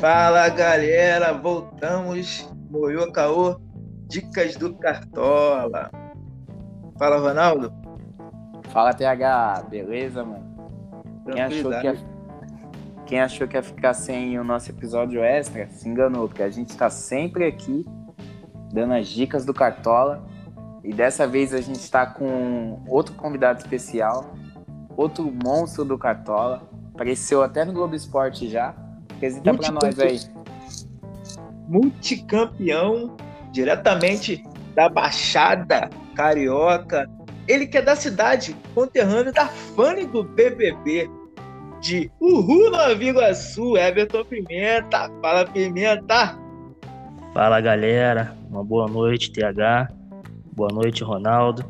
Fala 0.00 0.48
galera, 0.48 1.30
voltamos. 1.34 2.50
Moiô 2.70 3.12
Caô, 3.12 3.60
dicas 4.08 4.56
do 4.56 4.74
Cartola. 4.74 5.90
Fala 6.98 7.18
Ronaldo. 7.18 7.70
Fala 8.70 8.94
TH, 8.94 9.66
beleza, 9.68 10.24
mano? 10.24 10.42
Quem 11.30 11.42
achou, 11.42 11.70
que 11.70 11.86
ia... 11.86 11.96
Quem 13.04 13.20
achou 13.20 13.46
que 13.46 13.58
ia 13.58 13.62
ficar 13.62 13.92
sem 13.92 14.38
o 14.38 14.44
nosso 14.44 14.70
episódio 14.70 15.22
extra 15.22 15.68
se 15.68 15.86
enganou, 15.86 16.28
porque 16.28 16.42
a 16.42 16.48
gente 16.48 16.74
tá 16.74 16.88
sempre 16.88 17.44
aqui 17.44 17.84
dando 18.72 18.94
as 18.94 19.06
dicas 19.06 19.44
do 19.44 19.52
Cartola. 19.52 20.26
E 20.82 20.94
dessa 20.94 21.26
vez 21.26 21.52
a 21.52 21.60
gente 21.60 21.80
está 21.80 22.06
com 22.06 22.82
outro 22.88 23.14
convidado 23.16 23.58
especial, 23.58 24.32
outro 24.96 25.30
monstro 25.44 25.84
do 25.84 25.98
Cartola. 25.98 26.66
Apareceu 26.94 27.42
até 27.42 27.66
no 27.66 27.74
Globo 27.74 27.94
Esporte 27.94 28.48
já. 28.48 28.74
Apresenta 29.20 29.54
para 29.54 29.70
nós 29.70 30.00
aí. 30.00 30.18
Multicampeão, 31.68 33.16
diretamente 33.52 34.42
da 34.74 34.88
Baixada 34.88 35.90
Carioca. 36.14 37.08
Ele 37.46 37.66
que 37.66 37.76
é 37.76 37.82
da 37.82 37.94
cidade, 37.94 38.56
conterrâneo 38.74 39.32
da 39.32 39.46
Fanny 39.46 40.06
do 40.06 40.24
BBB. 40.24 41.10
De 41.80 42.10
Uhul, 42.20 42.70
Nova 42.70 42.92
Iguaçu, 42.92 43.76
Everton 43.76 44.24
Pimenta. 44.24 45.10
Fala, 45.20 45.46
Pimenta! 45.46 46.38
Fala, 47.34 47.60
galera. 47.60 48.36
Uma 48.50 48.64
boa 48.64 48.86
noite, 48.86 49.32
TH. 49.32 49.90
Boa 50.52 50.70
noite, 50.72 51.04
Ronaldo. 51.04 51.64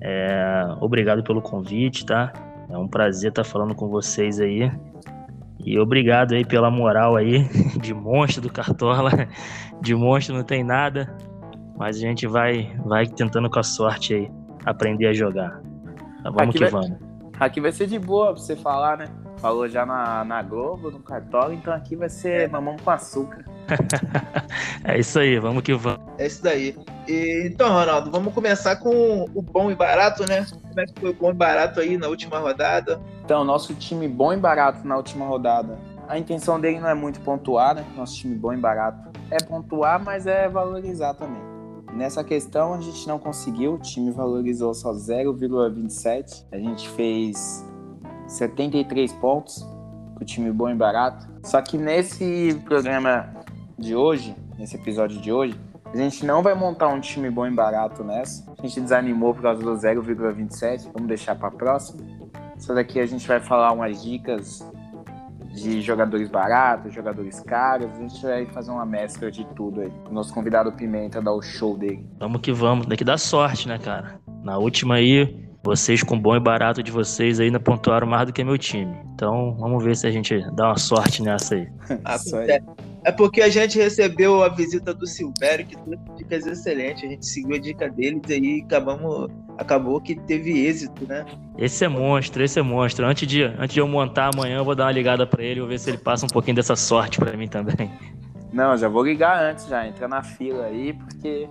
É, 0.00 0.64
obrigado 0.80 1.22
pelo 1.22 1.40
convite, 1.40 2.04
tá? 2.04 2.32
É 2.70 2.76
um 2.76 2.88
prazer 2.88 3.30
estar 3.30 3.44
falando 3.44 3.74
com 3.74 3.88
vocês 3.88 4.40
aí. 4.40 4.70
E 5.64 5.78
obrigado 5.78 6.34
aí 6.34 6.44
pela 6.44 6.70
moral 6.70 7.16
aí, 7.16 7.48
de 7.80 7.94
monstro 7.94 8.42
do 8.42 8.52
Cartola. 8.52 9.10
De 9.80 9.94
monstro 9.94 10.34
não 10.34 10.44
tem 10.44 10.64
nada, 10.64 11.16
mas 11.76 11.96
a 11.96 12.00
gente 12.00 12.26
vai, 12.26 12.72
vai 12.84 13.06
tentando 13.06 13.48
com 13.48 13.58
a 13.58 13.62
sorte 13.62 14.14
aí 14.14 14.30
aprender 14.64 15.06
a 15.06 15.12
jogar. 15.12 15.60
Tá, 16.22 16.30
vamos 16.30 16.40
aqui 16.40 16.58
que 16.58 16.64
vai, 16.64 16.70
vamos. 16.70 16.98
Aqui 17.38 17.60
vai 17.60 17.72
ser 17.72 17.86
de 17.86 17.98
boa 17.98 18.32
pra 18.32 18.42
você 18.42 18.56
falar, 18.56 18.98
né? 18.98 19.06
Falou 19.38 19.68
já 19.68 19.84
na, 19.84 20.24
na 20.24 20.42
Globo, 20.42 20.90
no 20.90 21.00
Cartola, 21.00 21.52
então 21.54 21.72
aqui 21.72 21.96
vai 21.96 22.08
ser 22.08 22.48
mamão 22.48 22.76
com 22.76 22.90
açúcar. 22.90 23.44
é 24.84 24.98
isso 24.98 25.18
aí, 25.18 25.38
vamos 25.38 25.62
que 25.62 25.74
vamos. 25.74 26.00
É 26.18 26.26
isso 26.26 26.42
daí. 26.42 26.76
E, 27.08 27.48
então, 27.52 27.72
Ronaldo, 27.72 28.10
vamos 28.10 28.32
começar 28.34 28.76
com 28.76 29.28
o 29.34 29.42
bom 29.42 29.70
e 29.70 29.74
barato, 29.74 30.26
né? 30.28 30.46
Como 30.68 30.80
é 30.80 30.86
que 30.86 31.00
foi 31.00 31.10
o 31.10 31.14
bom 31.14 31.30
e 31.30 31.34
barato 31.34 31.80
aí 31.80 31.96
na 31.96 32.08
última 32.08 32.38
rodada? 32.38 33.00
Então, 33.24 33.44
nosso 33.44 33.74
time 33.74 34.08
bom 34.08 34.32
e 34.32 34.36
barato 34.36 34.86
na 34.86 34.96
última 34.96 35.26
rodada. 35.26 35.78
A 36.08 36.18
intenção 36.18 36.60
dele 36.60 36.80
não 36.80 36.88
é 36.88 36.94
muito 36.94 37.20
pontuar, 37.20 37.74
né? 37.74 37.84
Nosso 37.96 38.16
time 38.16 38.34
bom 38.34 38.52
e 38.52 38.56
barato 38.56 39.10
é 39.30 39.42
pontuar, 39.42 40.02
mas 40.02 40.26
é 40.26 40.48
valorizar 40.48 41.14
também. 41.14 41.40
Nessa 41.94 42.22
questão 42.22 42.74
a 42.74 42.80
gente 42.80 43.06
não 43.06 43.18
conseguiu, 43.18 43.74
o 43.74 43.78
time 43.78 44.10
valorizou 44.10 44.74
só 44.74 44.92
0,27. 44.92 46.44
A 46.52 46.56
gente 46.56 46.88
fez 46.90 47.64
73 48.26 49.12
pontos 49.14 49.66
pro 50.14 50.24
time 50.24 50.50
bom 50.50 50.68
e 50.70 50.74
barato. 50.74 51.26
Só 51.42 51.60
que 51.60 51.76
nesse 51.76 52.60
programa 52.64 53.41
de 53.82 53.96
hoje, 53.96 54.34
nesse 54.56 54.76
episódio 54.76 55.20
de 55.20 55.32
hoje, 55.32 55.54
a 55.92 55.96
gente 55.96 56.24
não 56.24 56.42
vai 56.42 56.54
montar 56.54 56.88
um 56.88 57.00
time 57.00 57.28
bom 57.28 57.46
e 57.46 57.50
barato 57.50 58.02
nessa. 58.02 58.50
A 58.58 58.66
gente 58.66 58.80
desanimou 58.80 59.34
por 59.34 59.42
causa 59.42 59.60
do 59.60 59.70
0,27. 59.72 60.90
Vamos 60.92 61.08
deixar 61.08 61.34
para 61.34 61.50
próxima. 61.50 62.02
Só 62.56 62.72
daqui 62.72 63.00
a 63.00 63.06
gente 63.06 63.26
vai 63.26 63.40
falar 63.40 63.72
umas 63.72 64.02
dicas 64.02 64.64
de 65.52 65.82
jogadores 65.82 66.30
baratos, 66.30 66.94
jogadores 66.94 67.40
caros. 67.40 67.90
A 67.92 68.00
gente 68.00 68.22
vai 68.22 68.46
fazer 68.46 68.70
uma 68.70 68.86
mescla 68.86 69.30
de 69.30 69.44
tudo 69.54 69.82
aí. 69.82 69.92
O 70.08 70.14
nosso 70.14 70.32
convidado 70.32 70.72
Pimenta 70.72 71.20
dar 71.20 71.32
o 71.32 71.42
show 71.42 71.76
dele. 71.76 72.08
Vamos 72.18 72.40
que 72.40 72.52
vamos. 72.52 72.86
Tem 72.86 72.96
que 72.96 73.04
dar 73.04 73.18
sorte, 73.18 73.68
né, 73.68 73.78
cara? 73.78 74.20
Na 74.42 74.56
última 74.56 74.94
aí, 74.94 75.50
vocês 75.62 76.02
com 76.02 76.18
bom 76.18 76.34
e 76.34 76.40
barato 76.40 76.82
de 76.82 76.90
vocês 76.90 77.38
ainda 77.38 77.60
pontuaram 77.60 78.06
mais 78.06 78.26
do 78.26 78.32
que 78.32 78.42
meu 78.42 78.58
time. 78.58 78.96
Então, 79.14 79.54
vamos 79.58 79.82
ver 79.84 79.96
se 79.96 80.06
a 80.06 80.10
gente 80.10 80.44
dá 80.54 80.68
uma 80.68 80.78
sorte 80.78 81.22
nessa 81.22 81.54
aí. 81.54 81.68
Ah, 82.04 82.16
é, 82.48 82.62
é 83.04 83.12
porque 83.12 83.42
a 83.42 83.48
gente 83.48 83.78
recebeu 83.78 84.42
a 84.42 84.48
visita 84.48 84.92
do 84.92 85.06
Silvério, 85.06 85.66
que 85.66 85.76
trouxe 85.76 86.02
dicas 86.16 86.46
excelentes. 86.46 87.04
A 87.04 87.08
gente 87.08 87.26
seguiu 87.26 87.56
a 87.56 87.58
dica 87.58 87.88
deles 87.88 88.22
e 88.28 88.32
aí 88.32 88.62
acabamos, 88.64 89.30
acabou 89.58 90.00
que 90.00 90.14
teve 90.14 90.66
êxito, 90.66 91.06
né? 91.06 91.24
Esse 91.58 91.84
é 91.84 91.88
monstro, 91.88 92.42
esse 92.42 92.58
é 92.58 92.62
monstro. 92.62 93.06
Antes 93.06 93.28
de, 93.28 93.44
antes 93.44 93.74
de 93.74 93.80
eu 93.80 93.86
montar 93.86 94.30
amanhã, 94.34 94.58
eu 94.58 94.64
vou 94.64 94.74
dar 94.74 94.86
uma 94.86 94.92
ligada 94.92 95.26
para 95.26 95.44
ele, 95.44 95.60
vou 95.60 95.68
ver 95.68 95.78
se 95.78 95.90
ele 95.90 95.98
passa 95.98 96.26
um 96.26 96.28
pouquinho 96.28 96.56
dessa 96.56 96.74
sorte 96.74 97.18
para 97.18 97.36
mim 97.36 97.46
também. 97.46 97.90
Não, 98.52 98.76
já 98.76 98.88
vou 98.88 99.04
ligar 99.04 99.42
antes 99.42 99.66
já, 99.66 99.86
entra 99.86 100.08
na 100.08 100.22
fila 100.22 100.66
aí, 100.66 100.92
porque 100.92 101.48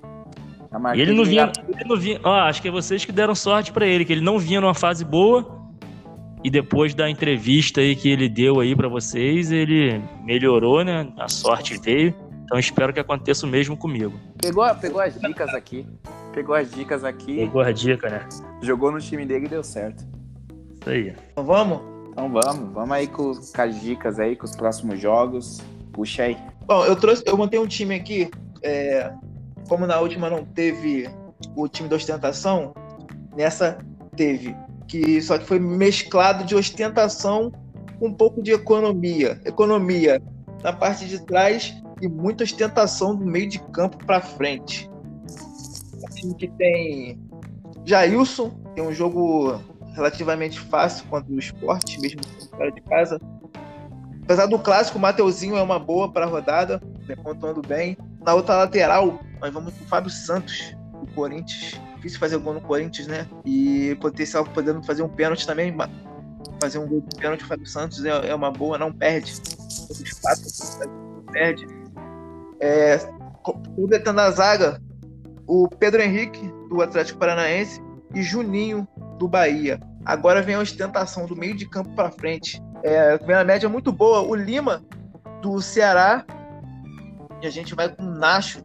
e 0.96 1.02
ele 1.02 1.14
não 1.14 1.26
vinha, 1.26 1.52
ele 1.68 1.90
não 1.90 1.98
vinha, 1.98 2.20
ó, 2.24 2.34
acho 2.42 2.62
que 2.62 2.68
é 2.70 2.72
vocês 2.72 3.04
que 3.04 3.12
deram 3.12 3.36
sorte 3.36 3.74
para 3.74 3.86
ele, 3.86 4.06
que 4.06 4.14
ele 4.14 4.22
não 4.22 4.40
vinha 4.40 4.62
numa 4.62 4.74
fase 4.74 5.04
boa. 5.04 5.60
E 6.44 6.50
depois 6.50 6.96
da 6.96 7.08
entrevista 7.08 7.82
aí 7.82 7.96
que 7.96 8.10
ele 8.10 8.28
deu 8.28 8.60
aí 8.60 8.76
para 8.76 8.88
vocês, 8.88 9.52
ele 9.52 10.02
melhorou, 10.24 10.84
né? 10.84 11.08
A 11.18 11.28
sorte 11.28 11.78
veio. 11.78 12.16
Então 12.46 12.58
espero 12.58 12.92
que 12.92 13.00
aconteça 13.00 13.46
o 13.46 13.50
mesmo 13.50 13.78
comigo. 13.78 14.20
Pegou, 14.42 14.66
pegou 14.76 15.02
as 15.02 15.20
dicas 15.20 15.54
aqui. 15.54 15.86
Pegou 16.34 16.56
as 16.56 16.72
dicas 16.72 17.04
aqui. 17.04 17.36
Pegou 17.36 17.62
as 17.62 17.80
dicas, 17.80 18.12
né? 18.12 18.28
Jogou 18.62 18.92
no 18.92 19.00
time 19.00 19.26
dele 19.26 19.46
e 19.46 19.50
deu 19.50 19.64
certo. 19.64 20.04
Isso 20.72 20.90
aí. 20.90 21.16
Então 21.32 21.46
vamos? 21.46 21.80
Então 22.10 22.30
vamos. 22.30 22.74
Vamos 22.74 22.92
aí 22.92 23.08
com, 23.08 23.34
com 23.34 23.62
as 23.62 23.80
dicas 23.80 24.20
aí, 24.20 24.36
com 24.36 24.46
os 24.46 24.56
próximos 24.56 25.00
jogos. 25.00 25.62
Puxa 25.94 26.24
aí. 26.24 26.38
Bom, 26.66 26.84
eu 26.86 26.96
trouxe, 26.96 27.24
eu 27.26 27.38
montei 27.38 27.60
um 27.60 27.68
time 27.68 27.94
aqui. 27.94 28.32
É, 28.64 29.14
como 29.72 29.88
na 29.88 30.02
última 30.02 30.30
não 30.30 30.44
teve 30.44 31.10
o 31.56 31.66
time 31.66 31.88
da 31.88 31.96
ostentação, 31.96 32.74
nessa 33.38 33.78
teve. 34.18 34.54
Que, 34.86 35.22
só 35.22 35.38
que 35.38 35.46
foi 35.46 35.60
mesclado 35.60 36.44
de 36.44 36.54
ostentação 36.54 37.54
com 37.98 38.10
um 38.10 38.14
pouco 38.14 38.44
de 38.44 38.52
economia. 38.52 39.40
Economia 39.46 40.22
na 40.62 40.74
parte 40.74 41.08
de 41.08 41.26
trás 41.26 41.74
e 42.02 42.10
muita 42.10 42.44
ostentação 42.44 43.16
do 43.16 43.26
meio 43.26 43.48
de 43.48 43.60
campo 43.72 43.98
para 44.06 44.20
frente. 44.20 44.92
Time 46.16 46.36
que 46.36 46.50
tem 46.50 47.18
Jailson, 47.86 48.50
tem 48.76 48.86
um 48.86 48.92
jogo 48.92 49.58
relativamente 49.94 50.60
fácil 50.60 51.06
contra 51.06 51.32
o 51.32 51.40
esporte, 51.40 51.98
mesmo 52.02 52.20
fora 52.50 52.74
de 52.74 52.82
casa. 52.82 53.22
Apesar 54.24 54.48
do 54.48 54.60
clássico, 54.60 54.98
o 54.98 55.02
Mateuzinho 55.02 55.56
é 55.56 55.62
uma 55.62 55.80
boa 55.80 56.12
para 56.12 56.26
a 56.26 56.30
rodada, 56.30 56.82
né, 57.08 57.16
pontuando 57.16 57.62
bem. 57.62 57.96
Na 58.24 58.36
outra 58.36 58.56
lateral, 58.56 59.20
nós 59.40 59.52
vamos 59.54 59.74
com 59.74 59.84
o 59.84 59.88
Fábio 59.88 60.12
Santos, 60.12 60.76
do 61.00 61.08
Corinthians. 61.14 61.80
Difícil 61.96 62.20
fazer 62.20 62.38
gol 62.38 62.54
no 62.54 62.62
Corinthians, 62.62 63.08
né? 63.08 63.28
E 63.46 63.96
potencial 64.00 64.46
podendo 64.46 64.84
fazer 64.84 65.02
um 65.02 65.10
pênalti 65.10 65.46
também. 65.46 65.76
Fazer 66.62 66.78
um 66.78 66.88
gol 66.88 67.02
de 67.02 67.16
pênalti, 67.16 67.44
o 67.44 67.48
Fábio 67.48 67.66
Santos 67.66 68.04
é, 68.06 68.30
é 68.30 68.36
uma 68.36 68.52
boa, 68.52 68.78
não 68.78 68.92
perde. 68.92 69.34
Os 69.90 70.14
quatro, 70.20 70.44
não 70.88 71.24
perde. 71.32 71.68
É, 72.60 72.98
completando 73.76 74.22
a 74.22 74.32
zaga, 74.32 74.80
o 75.48 75.68
Pedro 75.68 76.02
Henrique, 76.02 76.52
do 76.70 76.82
Atlético 76.82 77.20
Paranaense, 77.20 77.82
e 78.14 78.22
Juninho, 78.22 78.88
do 79.18 79.28
Bahia. 79.28 79.80
Agora 80.06 80.42
vem 80.42 80.56
a 80.56 80.60
ostentação 80.60 81.26
do 81.26 81.36
meio 81.36 81.56
de 81.56 81.68
campo 81.68 81.90
para 81.96 82.12
frente. 82.12 82.62
É, 82.84 83.18
vem 83.18 83.36
a 83.36 83.44
média 83.44 83.70
muito 83.70 83.92
boa. 83.92 84.22
O 84.22 84.36
Lima, 84.36 84.84
do 85.42 85.62
Ceará, 85.62 86.26
e 87.42 87.48
a 87.48 87.50
gente 87.50 87.76
vai 87.76 87.90
com 87.90 88.04
o 88.04 88.12
Nacho 88.12 88.64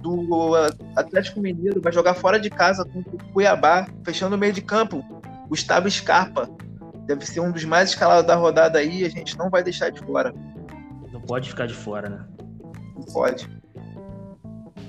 do 0.00 0.54
Atlético 0.96 1.40
Mineiro, 1.40 1.80
vai 1.80 1.92
jogar 1.92 2.14
fora 2.14 2.38
de 2.38 2.50
casa 2.50 2.84
contra 2.84 3.14
o 3.14 3.32
Cuiabá, 3.32 3.86
fechando 4.04 4.36
o 4.36 4.38
meio 4.38 4.52
de 4.52 4.62
campo. 4.62 5.04
Gustavo 5.48 5.90
Scarpa 5.90 6.48
deve 7.06 7.26
ser 7.26 7.40
um 7.40 7.50
dos 7.50 7.64
mais 7.64 7.90
escalados 7.90 8.26
da 8.26 8.34
rodada 8.34 8.78
aí, 8.78 9.04
a 9.04 9.08
gente 9.08 9.36
não 9.36 9.50
vai 9.50 9.62
deixar 9.62 9.90
de 9.90 10.00
fora. 10.00 10.34
Não 11.12 11.20
pode 11.20 11.48
ficar 11.48 11.66
de 11.66 11.74
fora, 11.74 12.08
né? 12.08 12.24
Não 12.96 13.04
pode. 13.04 13.48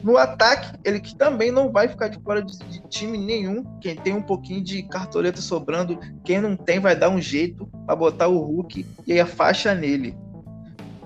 No 0.04 0.18
ataque, 0.18 0.78
ele 0.84 1.00
que 1.00 1.16
também 1.16 1.52
não 1.52 1.72
vai 1.72 1.88
ficar 1.88 2.08
de 2.08 2.20
fora 2.20 2.42
de, 2.42 2.58
de, 2.58 2.82
time 2.88 3.18
nenhum. 3.18 3.64
Quem 3.82 3.96
tem 3.96 4.14
um 4.14 4.22
pouquinho 4.22 4.64
de 4.64 4.84
cartoleta 4.84 5.42
sobrando, 5.42 6.00
quem 6.24 6.40
não 6.40 6.56
tem 6.56 6.80
vai 6.80 6.96
dar 6.96 7.10
um 7.10 7.20
jeito 7.20 7.68
para 7.86 7.96
botar 7.96 8.28
o 8.28 8.40
Hulk 8.40 8.86
e 9.06 9.20
a 9.20 9.26
faixa 9.26 9.74
nele. 9.76 10.18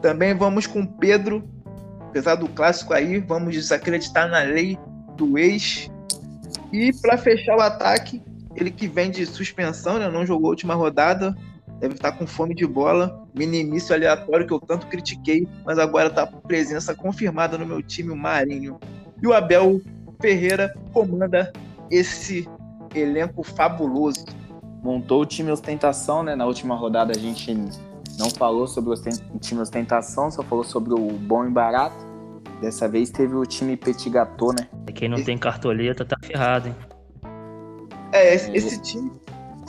Também 0.01 0.35
vamos 0.35 0.67
com 0.67 0.85
Pedro 0.85 1.47
apesar 2.13 2.35
do 2.35 2.47
clássico 2.47 2.93
aí, 2.93 3.17
vamos 3.17 3.55
desacreditar 3.55 4.29
na 4.29 4.43
lei 4.43 4.77
do 5.17 5.35
ex. 5.35 5.89
E 6.71 6.93
para 7.01 7.17
fechar 7.17 7.57
o 7.57 7.59
ataque, 7.61 8.21
ele 8.55 8.69
que 8.69 8.87
vem 8.87 9.09
de 9.09 9.25
suspensão, 9.25 9.97
né? 9.97 10.07
Não 10.07 10.23
jogou 10.23 10.47
a 10.47 10.49
última 10.51 10.75
rodada, 10.75 11.35
deve 11.79 11.95
estar 11.95 12.11
com 12.11 12.27
fome 12.27 12.53
de 12.53 12.67
bola. 12.67 13.25
Minimício 13.33 13.95
aleatório 13.95 14.45
que 14.45 14.53
eu 14.53 14.59
tanto 14.59 14.85
critiquei, 14.85 15.47
mas 15.65 15.79
agora 15.79 16.09
está 16.09 16.27
presença 16.27 16.93
confirmada 16.93 17.57
no 17.57 17.65
meu 17.65 17.81
time, 17.81 18.11
o 18.11 18.15
Marinho. 18.15 18.79
E 19.19 19.25
o 19.25 19.33
Abel 19.33 19.81
Ferreira 20.21 20.71
comanda 20.93 21.51
esse 21.89 22.47
elenco 22.93 23.41
fabuloso. 23.41 24.23
Montou 24.83 25.23
o 25.23 25.25
time 25.25 25.49
ostentação, 25.49 26.21
né? 26.21 26.35
Na 26.35 26.45
última 26.45 26.75
rodada 26.75 27.11
a 27.11 27.17
gente 27.17 27.49
Não 28.17 28.29
falou 28.29 28.67
sobre 28.67 28.93
o 28.93 29.39
time 29.39 29.61
ostentação, 29.61 30.29
só 30.29 30.43
falou 30.43 30.63
sobre 30.63 30.93
o 30.93 31.11
bom 31.13 31.45
e 31.45 31.49
barato. 31.49 31.95
Dessa 32.61 32.87
vez 32.87 33.09
teve 33.09 33.35
o 33.35 33.45
time 33.45 33.75
petit 33.75 34.09
gâteau, 34.09 34.53
né? 34.53 34.67
Quem 34.93 35.09
não 35.09 35.21
tem 35.21 35.37
cartoleta 35.37 36.05
tá 36.05 36.15
ferrado, 36.21 36.69
hein? 36.69 36.75
É, 38.13 38.35
esse, 38.35 38.51
esse 38.51 38.81
time 38.81 39.11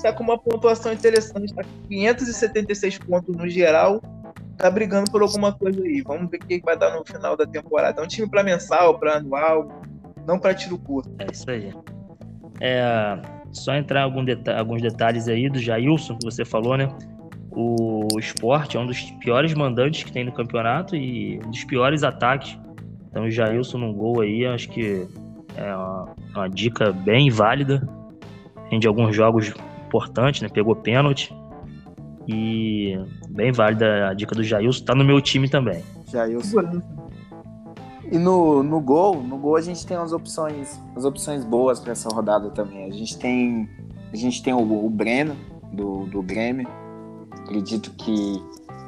tá 0.02 0.12
com 0.12 0.22
uma 0.22 0.38
pontuação 0.38 0.92
interessante, 0.92 1.54
tá 1.54 1.64
com 1.64 1.88
576 1.88 2.98
pontos 2.98 3.34
no 3.34 3.48
geral, 3.48 4.02
tá 4.58 4.70
brigando 4.70 5.10
por 5.10 5.22
alguma 5.22 5.52
coisa 5.52 5.82
aí. 5.82 6.02
Vamos 6.02 6.30
ver 6.30 6.36
o 6.36 6.46
que 6.46 6.60
vai 6.60 6.76
dar 6.76 6.94
no 6.94 7.04
final 7.04 7.36
da 7.36 7.46
temporada. 7.46 8.00
É 8.00 8.04
um 8.04 8.06
time 8.06 8.28
para 8.28 8.44
mensal, 8.44 8.98
para 8.98 9.16
anual, 9.16 9.66
não 10.26 10.38
para 10.38 10.54
tiro 10.54 10.78
curto. 10.78 11.10
É 11.18 11.26
isso 11.32 11.50
aí. 11.50 11.72
É, 12.60 13.18
só 13.50 13.74
entrar 13.74 14.00
em 14.00 14.04
algum 14.04 14.24
deta 14.24 14.56
alguns 14.56 14.82
detalhes 14.82 15.26
aí 15.26 15.48
do 15.48 15.58
Jailson, 15.58 16.18
que 16.18 16.24
você 16.24 16.44
falou, 16.44 16.76
né? 16.76 16.88
O 17.56 18.08
esporte 18.18 18.76
é 18.76 18.80
um 18.80 18.86
dos 18.86 19.00
piores 19.20 19.54
mandantes 19.54 20.02
que 20.02 20.12
tem 20.12 20.24
no 20.24 20.32
campeonato 20.32 20.96
e 20.96 21.38
um 21.44 21.50
dos 21.50 21.64
piores 21.64 22.02
ataques. 22.02 22.58
Então, 23.08 23.24
o 23.24 23.30
Jailson 23.30 23.78
num 23.78 23.92
gol 23.92 24.22
aí, 24.22 24.44
acho 24.44 24.68
que 24.68 25.06
é 25.56 25.76
uma, 25.76 26.14
uma 26.34 26.48
dica 26.48 26.92
bem 26.92 27.30
válida. 27.30 27.86
Rende 28.70 28.88
alguns 28.88 29.14
jogos 29.14 29.52
importantes, 29.86 30.42
né? 30.42 30.48
Pegou 30.48 30.74
pênalti. 30.74 31.32
E 32.26 32.98
bem 33.28 33.52
válida 33.52 34.08
a 34.08 34.14
dica 34.14 34.34
do 34.34 34.42
Jailson. 34.42 34.84
Tá 34.84 34.94
no 34.94 35.04
meu 35.04 35.20
time 35.20 35.48
também. 35.48 35.82
Jailson. 36.10 36.82
E 38.10 38.18
no, 38.18 38.62
no 38.62 38.80
gol, 38.80 39.22
no 39.22 39.38
gol 39.38 39.56
a 39.56 39.60
gente 39.60 39.86
tem 39.86 39.96
as 39.96 40.12
opções, 40.12 40.80
as 40.94 41.04
opções 41.04 41.44
boas 41.44 41.80
para 41.80 41.92
essa 41.92 42.08
rodada 42.08 42.50
também. 42.50 42.84
A 42.84 42.92
gente 42.92 43.18
tem, 43.18 43.68
a 44.12 44.16
gente 44.16 44.42
tem 44.42 44.52
o, 44.52 44.84
o 44.84 44.90
Breno 44.90 45.36
do, 45.72 46.06
do 46.06 46.22
Grêmio. 46.22 46.68
Acredito 47.44 47.90
que, 47.92 48.42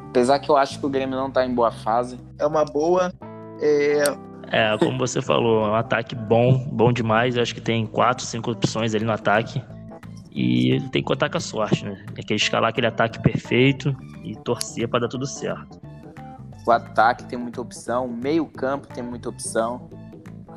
apesar 0.09 0.39
que 0.39 0.51
eu 0.51 0.57
acho 0.57 0.81
que 0.81 0.87
o 0.87 0.89
Grêmio 0.89 1.17
não 1.17 1.31
tá 1.31 1.47
em 1.47 1.55
boa 1.55 1.71
fase. 1.71 2.19
É 2.39 2.47
uma 2.47 2.65
boa. 2.65 3.13
É, 3.61 4.03
é 4.51 4.79
como 4.79 4.99
você 4.99 5.21
falou, 5.21 5.67
é 5.67 5.71
um 5.71 5.75
ataque 5.75 6.15
bom, 6.15 6.59
bom 6.73 6.93
demais. 6.93 7.37
Eu 7.37 7.43
acho 7.43 7.55
que 7.55 7.61
tem 7.61 7.87
quatro, 7.87 8.25
cinco 8.25 8.51
opções 8.51 8.95
ali 8.95 9.05
no 9.05 9.13
ataque. 9.13 9.63
E 10.33 10.81
tem 10.93 11.03
que 11.03 11.09
contar 11.09 11.31
com 11.31 11.39
a 11.39 11.41
sorte, 11.41 11.85
né? 11.85 12.05
Tem 12.15 12.25
que 12.25 12.35
escalar 12.35 12.71
aquele 12.71 12.87
ataque 12.87 13.19
perfeito 13.21 13.97
e 14.23 14.35
torcer 14.37 14.87
para 14.89 15.01
dar 15.01 15.09
tudo 15.09 15.27
certo. 15.27 15.81
O 16.67 16.71
ataque 16.71 17.25
tem 17.25 17.39
muita 17.39 17.61
opção, 17.61 18.07
o 18.07 18.13
meio-campo 18.13 18.87
tem 18.89 19.03
muita 19.03 19.29
opção. 19.29 19.89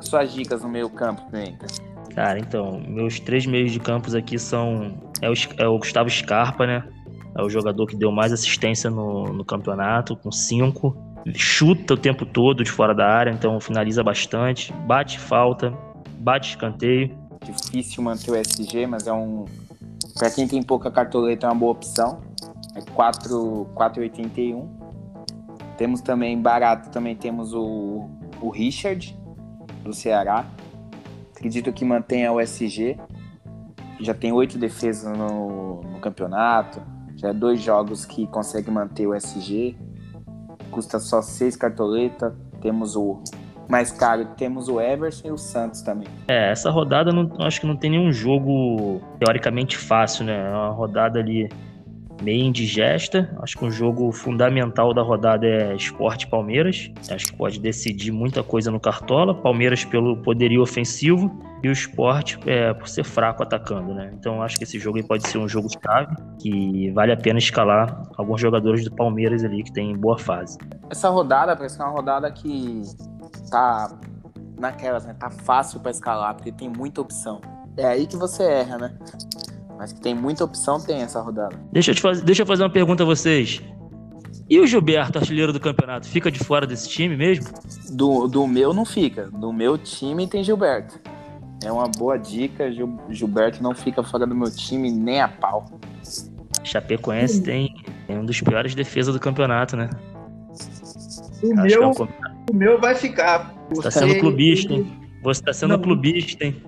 Suas 0.00 0.32
dicas 0.32 0.62
no 0.62 0.68
meio-campo, 0.68 1.22
Pimenta? 1.30 1.66
Cara, 2.14 2.38
então, 2.38 2.80
meus 2.86 3.20
três 3.20 3.46
meios 3.46 3.72
de 3.72 3.78
campos 3.78 4.14
aqui 4.14 4.38
são. 4.38 5.00
É 5.22 5.30
o, 5.30 5.34
é 5.58 5.66
o, 5.68 5.78
Gustavo 5.78 6.10
Scarpa, 6.10 6.66
né? 6.66 6.84
É 7.36 7.42
o 7.42 7.48
jogador 7.48 7.86
que 7.86 7.96
deu 7.96 8.10
mais 8.10 8.32
assistência 8.32 8.90
no, 8.90 9.24
no 9.32 9.44
campeonato, 9.44 10.16
com 10.16 10.32
cinco. 10.32 10.96
Chuta 11.34 11.94
o 11.94 11.96
tempo 11.96 12.24
todo 12.26 12.64
de 12.64 12.70
fora 12.70 12.94
da 12.94 13.06
área, 13.06 13.30
então 13.30 13.60
finaliza 13.60 14.02
bastante. 14.02 14.72
Bate 14.86 15.18
falta, 15.18 15.72
bate 16.18 16.50
escanteio. 16.50 17.16
Difícil 17.44 18.02
manter 18.02 18.30
o 18.30 18.36
SG, 18.36 18.86
mas 18.86 19.06
é 19.06 19.12
um. 19.12 19.44
Pra 20.18 20.30
quem 20.30 20.46
tem 20.46 20.62
pouca 20.62 20.90
cartoleta, 20.90 21.46
é 21.46 21.50
uma 21.50 21.54
boa 21.54 21.72
opção. 21.72 22.20
É 22.74 22.80
4,81. 22.80 24.68
Temos 25.76 26.00
também 26.00 26.40
barato, 26.40 26.90
também 26.90 27.16
temos 27.16 27.54
o, 27.54 28.08
o 28.40 28.50
Richard 28.50 29.16
do 29.82 29.92
Ceará. 29.92 30.46
Acredito 31.34 31.72
que 31.72 31.84
mantenha 31.84 32.32
o 32.32 32.40
SG. 32.40 32.98
Já 34.00 34.14
tem 34.14 34.32
oito 34.32 34.58
defesas 34.58 35.16
no, 35.16 35.80
no 35.82 35.98
campeonato. 36.00 36.82
Já 37.20 37.28
é 37.28 37.32
dois 37.34 37.60
jogos 37.60 38.06
que 38.06 38.26
consegue 38.26 38.70
manter 38.70 39.06
o 39.06 39.14
SG. 39.14 39.76
Custa 40.70 40.98
só 40.98 41.20
seis 41.20 41.54
cartoleta. 41.54 42.34
Temos 42.62 42.96
o 42.96 43.22
mais 43.68 43.92
caro, 43.92 44.26
temos 44.36 44.68
o 44.68 44.80
Everson 44.80 45.28
e 45.28 45.30
o 45.30 45.36
Santos 45.36 45.82
também. 45.82 46.08
É, 46.28 46.50
essa 46.50 46.70
rodada 46.70 47.12
não, 47.12 47.30
acho 47.40 47.60
que 47.60 47.66
não 47.66 47.76
tem 47.76 47.90
nenhum 47.90 48.10
jogo 48.10 49.02
teoricamente 49.18 49.76
fácil, 49.76 50.24
né? 50.24 50.50
É 50.50 50.50
uma 50.50 50.70
rodada 50.70 51.18
ali 51.18 51.48
meio 52.20 52.44
indigesta. 52.44 53.30
Acho 53.42 53.58
que 53.58 53.64
um 53.64 53.70
jogo 53.70 54.10
fundamental 54.12 54.92
da 54.94 55.02
rodada 55.02 55.46
é 55.46 55.74
Esporte 55.74 56.26
Palmeiras. 56.26 56.90
Acho 57.10 57.26
que 57.26 57.36
pode 57.36 57.58
decidir 57.58 58.12
muita 58.12 58.42
coisa 58.42 58.70
no 58.70 58.78
Cartola. 58.78 59.34
Palmeiras 59.34 59.84
pelo 59.84 60.16
poderio 60.18 60.62
ofensivo 60.62 61.30
e 61.62 61.68
o 61.68 61.72
Esporte 61.72 62.38
é, 62.46 62.72
por 62.72 62.88
ser 62.88 63.04
fraco 63.04 63.42
atacando, 63.42 63.94
né? 63.94 64.10
Então 64.14 64.42
acho 64.42 64.56
que 64.56 64.64
esse 64.64 64.78
jogo 64.78 65.02
pode 65.06 65.26
ser 65.28 65.38
um 65.38 65.48
jogo 65.48 65.68
chave 65.68 66.14
que 66.40 66.90
vale 66.92 67.12
a 67.12 67.16
pena 67.16 67.38
escalar 67.38 68.02
alguns 68.16 68.40
jogadores 68.40 68.84
do 68.84 68.94
Palmeiras 68.94 69.44
ali 69.44 69.62
que 69.62 69.72
tem 69.72 69.96
boa 69.96 70.18
fase. 70.18 70.58
Essa 70.88 71.08
rodada 71.08 71.54
parece 71.56 71.76
que 71.76 71.82
é 71.82 71.84
uma 71.84 71.92
rodada 71.92 72.30
que 72.30 72.82
tá 73.50 73.98
naquelas, 74.58 75.04
né? 75.06 75.14
Tá 75.18 75.30
fácil 75.30 75.80
para 75.80 75.90
escalar 75.90 76.34
porque 76.34 76.52
tem 76.52 76.68
muita 76.68 77.00
opção. 77.00 77.40
É 77.76 77.86
aí 77.86 78.06
que 78.06 78.16
você 78.16 78.42
erra, 78.42 78.78
né? 78.78 78.98
Mas 79.80 79.94
que 79.94 80.00
tem 80.02 80.14
muita 80.14 80.44
opção, 80.44 80.78
tem 80.78 81.00
essa 81.00 81.22
rodada. 81.22 81.58
Deixa 81.72 81.92
eu, 81.92 81.94
te 81.94 82.02
fazer, 82.02 82.22
deixa 82.22 82.42
eu 82.42 82.46
fazer 82.46 82.62
uma 82.62 82.68
pergunta 82.68 83.02
a 83.02 83.06
vocês. 83.06 83.62
E 84.46 84.60
o 84.60 84.66
Gilberto, 84.66 85.18
artilheiro 85.18 85.54
do 85.54 85.58
campeonato, 85.58 86.06
fica 86.06 86.30
de 86.30 86.38
fora 86.38 86.66
desse 86.66 86.86
time 86.86 87.16
mesmo? 87.16 87.46
Do, 87.88 88.28
do 88.28 88.46
meu 88.46 88.74
não 88.74 88.84
fica. 88.84 89.30
Do 89.30 89.50
meu 89.50 89.78
time 89.78 90.26
tem 90.26 90.44
Gilberto. 90.44 91.00
É 91.64 91.72
uma 91.72 91.88
boa 91.88 92.18
dica. 92.18 92.70
Gil, 92.70 93.00
Gilberto 93.08 93.62
não 93.62 93.74
fica 93.74 94.02
fora 94.02 94.26
do 94.26 94.34
meu 94.34 94.50
time 94.54 94.90
nem 94.90 95.22
a 95.22 95.28
pau. 95.28 95.64
Chapecoense 96.62 97.42
tem, 97.42 97.74
tem 98.06 98.18
um 98.18 98.26
dos 98.26 98.38
piores 98.38 98.74
defesas 98.74 99.14
do 99.14 99.18
campeonato, 99.18 99.78
né? 99.78 99.88
O 101.42 101.54
meu, 101.54 101.82
é 101.82 101.86
um... 101.86 101.92
o 102.50 102.54
meu 102.54 102.78
vai 102.78 102.94
ficar. 102.94 103.54
Você 103.70 103.80
tá 103.80 103.90
sendo 103.90 104.20
clubista, 104.20 104.74
hein? 104.74 104.92
Você 105.22 105.42
tá 105.42 105.54
sendo 105.54 105.78
não. 105.78 105.82
clubista, 105.82 106.44
hein? 106.44 106.62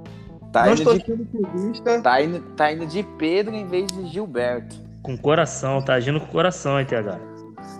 Tá 0.52 0.66
não 0.66 0.74
estou 0.74 0.98
de... 0.98 1.04
sendo 1.06 1.24
clubista. 1.26 2.00
Tá 2.02 2.22
indo, 2.22 2.40
tá 2.54 2.72
indo 2.72 2.86
de 2.86 3.02
Pedro 3.02 3.54
em 3.54 3.66
vez 3.66 3.86
de 3.86 4.06
Gilberto. 4.06 4.76
Com 5.02 5.16
coração, 5.16 5.82
tá 5.82 5.94
agindo 5.94 6.20
com 6.20 6.26
coração, 6.26 6.78
hein, 6.78 6.86
TH? 6.86 7.18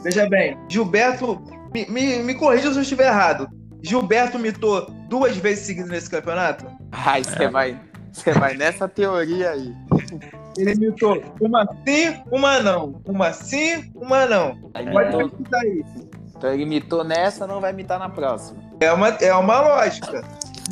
Veja 0.03 0.29
bem, 0.29 0.59
Gilberto, 0.69 1.41
me, 1.73 1.87
me, 1.87 2.23
me 2.23 2.35
corrija 2.35 2.71
se 2.71 2.79
eu 2.79 2.83
estiver 2.83 3.09
errado. 3.09 3.49
Gilberto 3.83 4.39
mitou 4.39 4.91
duas 5.09 5.37
vezes 5.37 5.67
seguidas 5.67 5.91
nesse 5.91 6.11
campeonato? 6.11 6.67
Ai, 6.91 7.23
você 7.23 7.45
é. 7.45 7.49
vai, 7.49 7.81
você 8.11 8.33
vai 8.33 8.55
nessa 8.55 8.89
teoria 8.89 9.51
aí. 9.51 9.75
Ele 10.57 10.75
mitou 10.75 11.23
uma 11.41 11.67
sim, 11.87 12.23
uma 12.31 12.61
não. 12.61 13.01
Uma 13.05 13.33
sim, 13.33 13.91
uma 13.95 14.27
não. 14.27 14.71
Aí 14.75 14.91
Pode 14.91 15.17
mitou... 15.17 15.59
aí. 15.61 15.85
Então 16.37 16.53
ele 16.53 16.65
mitou 16.65 17.05
nessa, 17.05 17.47
não 17.47 17.61
vai 17.61 17.73
mitar 17.73 17.99
na 17.99 18.09
próxima. 18.09 18.61
É 18.81 18.93
uma, 18.93 19.09
é 19.09 19.35
uma 19.35 19.61
lógica. 19.61 20.25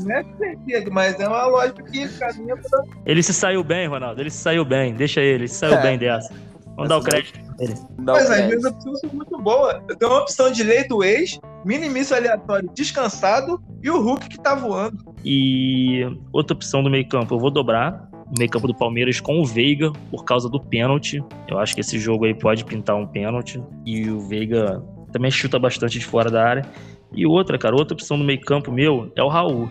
Não 0.05 0.17
é 0.17 0.25
certeza, 0.39 0.91
mas 0.91 1.19
é 1.21 1.29
uma 1.29 1.47
lógica 1.47 1.83
que 1.85 2.09
caminha 2.19 2.57
pra... 2.57 2.83
Ele 3.07 3.23
se 3.23 3.33
saiu 3.33 3.63
bem, 3.63 3.87
Ronaldo. 3.87 4.21
Ele 4.21 4.31
se 4.31 4.39
saiu 4.39 4.65
bem. 4.65 4.95
Deixa 4.95 5.21
ele, 5.21 5.43
ele 5.43 5.49
se 5.49 5.57
saiu 5.57 5.75
é. 5.75 5.83
bem 5.83 5.99
dessa. 5.99 6.33
Vamos 6.77 6.89
dar 6.89 6.99
o 6.99 7.03
crédito 7.03 7.39
pra 7.39 7.65
ele. 7.65 7.75
Mas 7.99 8.31
as 8.31 8.47
minhas 8.47 8.65
opções 8.65 9.01
são 9.01 9.11
muito 9.13 9.39
boas. 9.39 9.83
Eu 9.89 9.97
tenho 9.97 10.11
uma 10.11 10.21
opção 10.21 10.51
de 10.51 10.63
lei 10.63 10.87
do 10.89 11.05
ex, 11.05 11.39
minimício 11.65 12.17
aleatório 12.17 12.71
descansado 12.75 13.61
e 13.83 13.91
o 13.91 14.01
Hulk 14.01 14.29
que 14.29 14.41
tá 14.41 14.55
voando. 14.55 14.99
E 15.25 16.07
outra 16.33 16.55
opção 16.55 16.83
do 16.83 16.91
meio 16.91 17.07
campo, 17.09 17.35
eu 17.35 17.39
vou 17.39 17.51
dobrar 17.51 18.09
o 18.31 18.39
meio 18.39 18.51
campo 18.51 18.67
do 18.67 18.75
Palmeiras 18.75 19.21
com 19.21 19.41
o 19.41 19.45
Veiga 19.45 19.93
por 20.11 20.25
causa 20.25 20.49
do 20.49 20.61
pênalti. 20.61 21.23
Eu 21.49 21.59
acho 21.59 21.75
que 21.75 21.81
esse 21.81 21.99
jogo 21.99 22.25
aí 22.25 22.35
pode 22.35 22.65
pintar 22.65 22.97
um 22.97 23.07
pênalti. 23.07 23.63
E 23.85 24.09
o 24.09 24.21
Veiga 24.21 24.83
também 25.13 25.31
chuta 25.31 25.59
bastante 25.59 25.99
de 25.99 26.05
fora 26.07 26.31
da 26.31 26.43
área. 26.43 26.65
E 27.13 27.27
outra, 27.27 27.59
cara, 27.59 27.75
outra 27.75 27.95
opção 27.95 28.17
do 28.17 28.25
meio 28.25 28.41
campo 28.41 28.71
meu 28.71 29.13
é 29.17 29.23
o 29.23 29.29
Raul. 29.29 29.71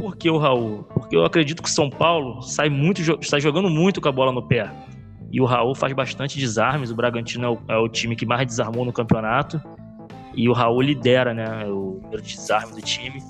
Por 0.00 0.16
que 0.16 0.30
o 0.30 0.38
Raul? 0.38 0.84
Porque 0.94 1.14
eu 1.14 1.26
acredito 1.26 1.62
que 1.62 1.68
o 1.68 1.72
São 1.72 1.90
Paulo 1.90 2.40
sai 2.40 2.70
muito, 2.70 3.02
está 3.20 3.38
jogando 3.38 3.68
muito 3.68 4.00
com 4.00 4.08
a 4.08 4.12
bola 4.12 4.32
no 4.32 4.42
pé. 4.42 4.72
E 5.30 5.42
o 5.42 5.44
Raul 5.44 5.74
faz 5.74 5.92
bastante 5.92 6.38
desarmes. 6.38 6.90
O 6.90 6.96
Bragantino 6.96 7.44
é 7.44 7.50
o, 7.50 7.58
é 7.68 7.76
o 7.76 7.86
time 7.86 8.16
que 8.16 8.24
mais 8.24 8.46
desarmou 8.46 8.86
no 8.86 8.94
campeonato. 8.94 9.60
E 10.34 10.48
o 10.48 10.54
Raul 10.54 10.80
lidera, 10.80 11.34
né? 11.34 11.66
O 11.66 12.00
desarme 12.22 12.72
do 12.72 12.80
time. 12.80 13.22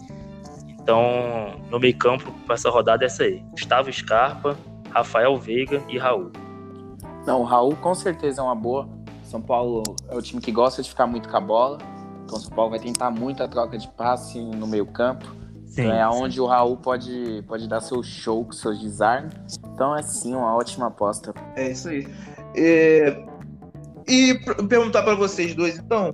Então, 0.69 1.61
no 1.69 1.81
meio 1.81 1.97
campo, 1.97 2.33
para 2.47 2.55
essa 2.55 2.71
rodada 2.71 3.05
é 3.05 3.07
essa 3.07 3.25
aí. 3.25 3.43
Gustavo 3.51 3.93
Scarpa, 3.93 4.57
Rafael 4.91 5.37
Veiga 5.37 5.83
e 5.89 5.99
Raul. 5.99 6.31
Não, 7.27 7.41
o 7.41 7.45
Raul 7.45 7.75
com 7.77 7.95
certeza 7.97 8.43
é 8.43 8.45
uma 8.45 8.55
boa. 8.55 8.89
São 9.25 9.43
Paulo 9.43 9.83
é 10.09 10.17
o 10.17 10.23
time 10.23 10.41
que 10.41 10.53
gosta 10.53 10.83
de 10.83 10.89
ficar 10.89 11.09
muito 11.09 11.29
com 11.29 11.37
a 11.37 11.41
bola. 11.41 11.79
Então 12.25 12.39
o 12.39 12.41
São 12.41 12.51
Paulo 12.51 12.71
vai 12.71 12.79
tentar 12.79 13.11
muita 13.11 13.49
troca 13.49 13.77
de 13.77 13.89
passe 13.89 14.41
no 14.41 14.69
meio 14.69 14.87
campo. 14.87 15.27
Sim, 15.71 15.87
é 15.87 16.07
onde 16.09 16.41
o 16.41 16.47
Raul 16.47 16.77
pode, 16.77 17.45
pode 17.47 17.69
dar 17.69 17.81
seu 17.81 18.03
show 18.03 18.45
com 18.45 18.51
seus 18.51 18.81
desarmes. 18.81 19.33
Então 19.73 19.97
é 19.97 20.03
sim 20.03 20.35
uma 20.35 20.57
ótima 20.57 20.89
aposta. 20.89 21.33
É 21.55 21.71
isso 21.71 21.89
aí. 21.89 22.09
É... 22.57 23.25
E 24.09 24.35
perguntar 24.69 25.05
para 25.05 25.15
vocês 25.15 25.55
dois, 25.55 25.79
então, 25.79 26.11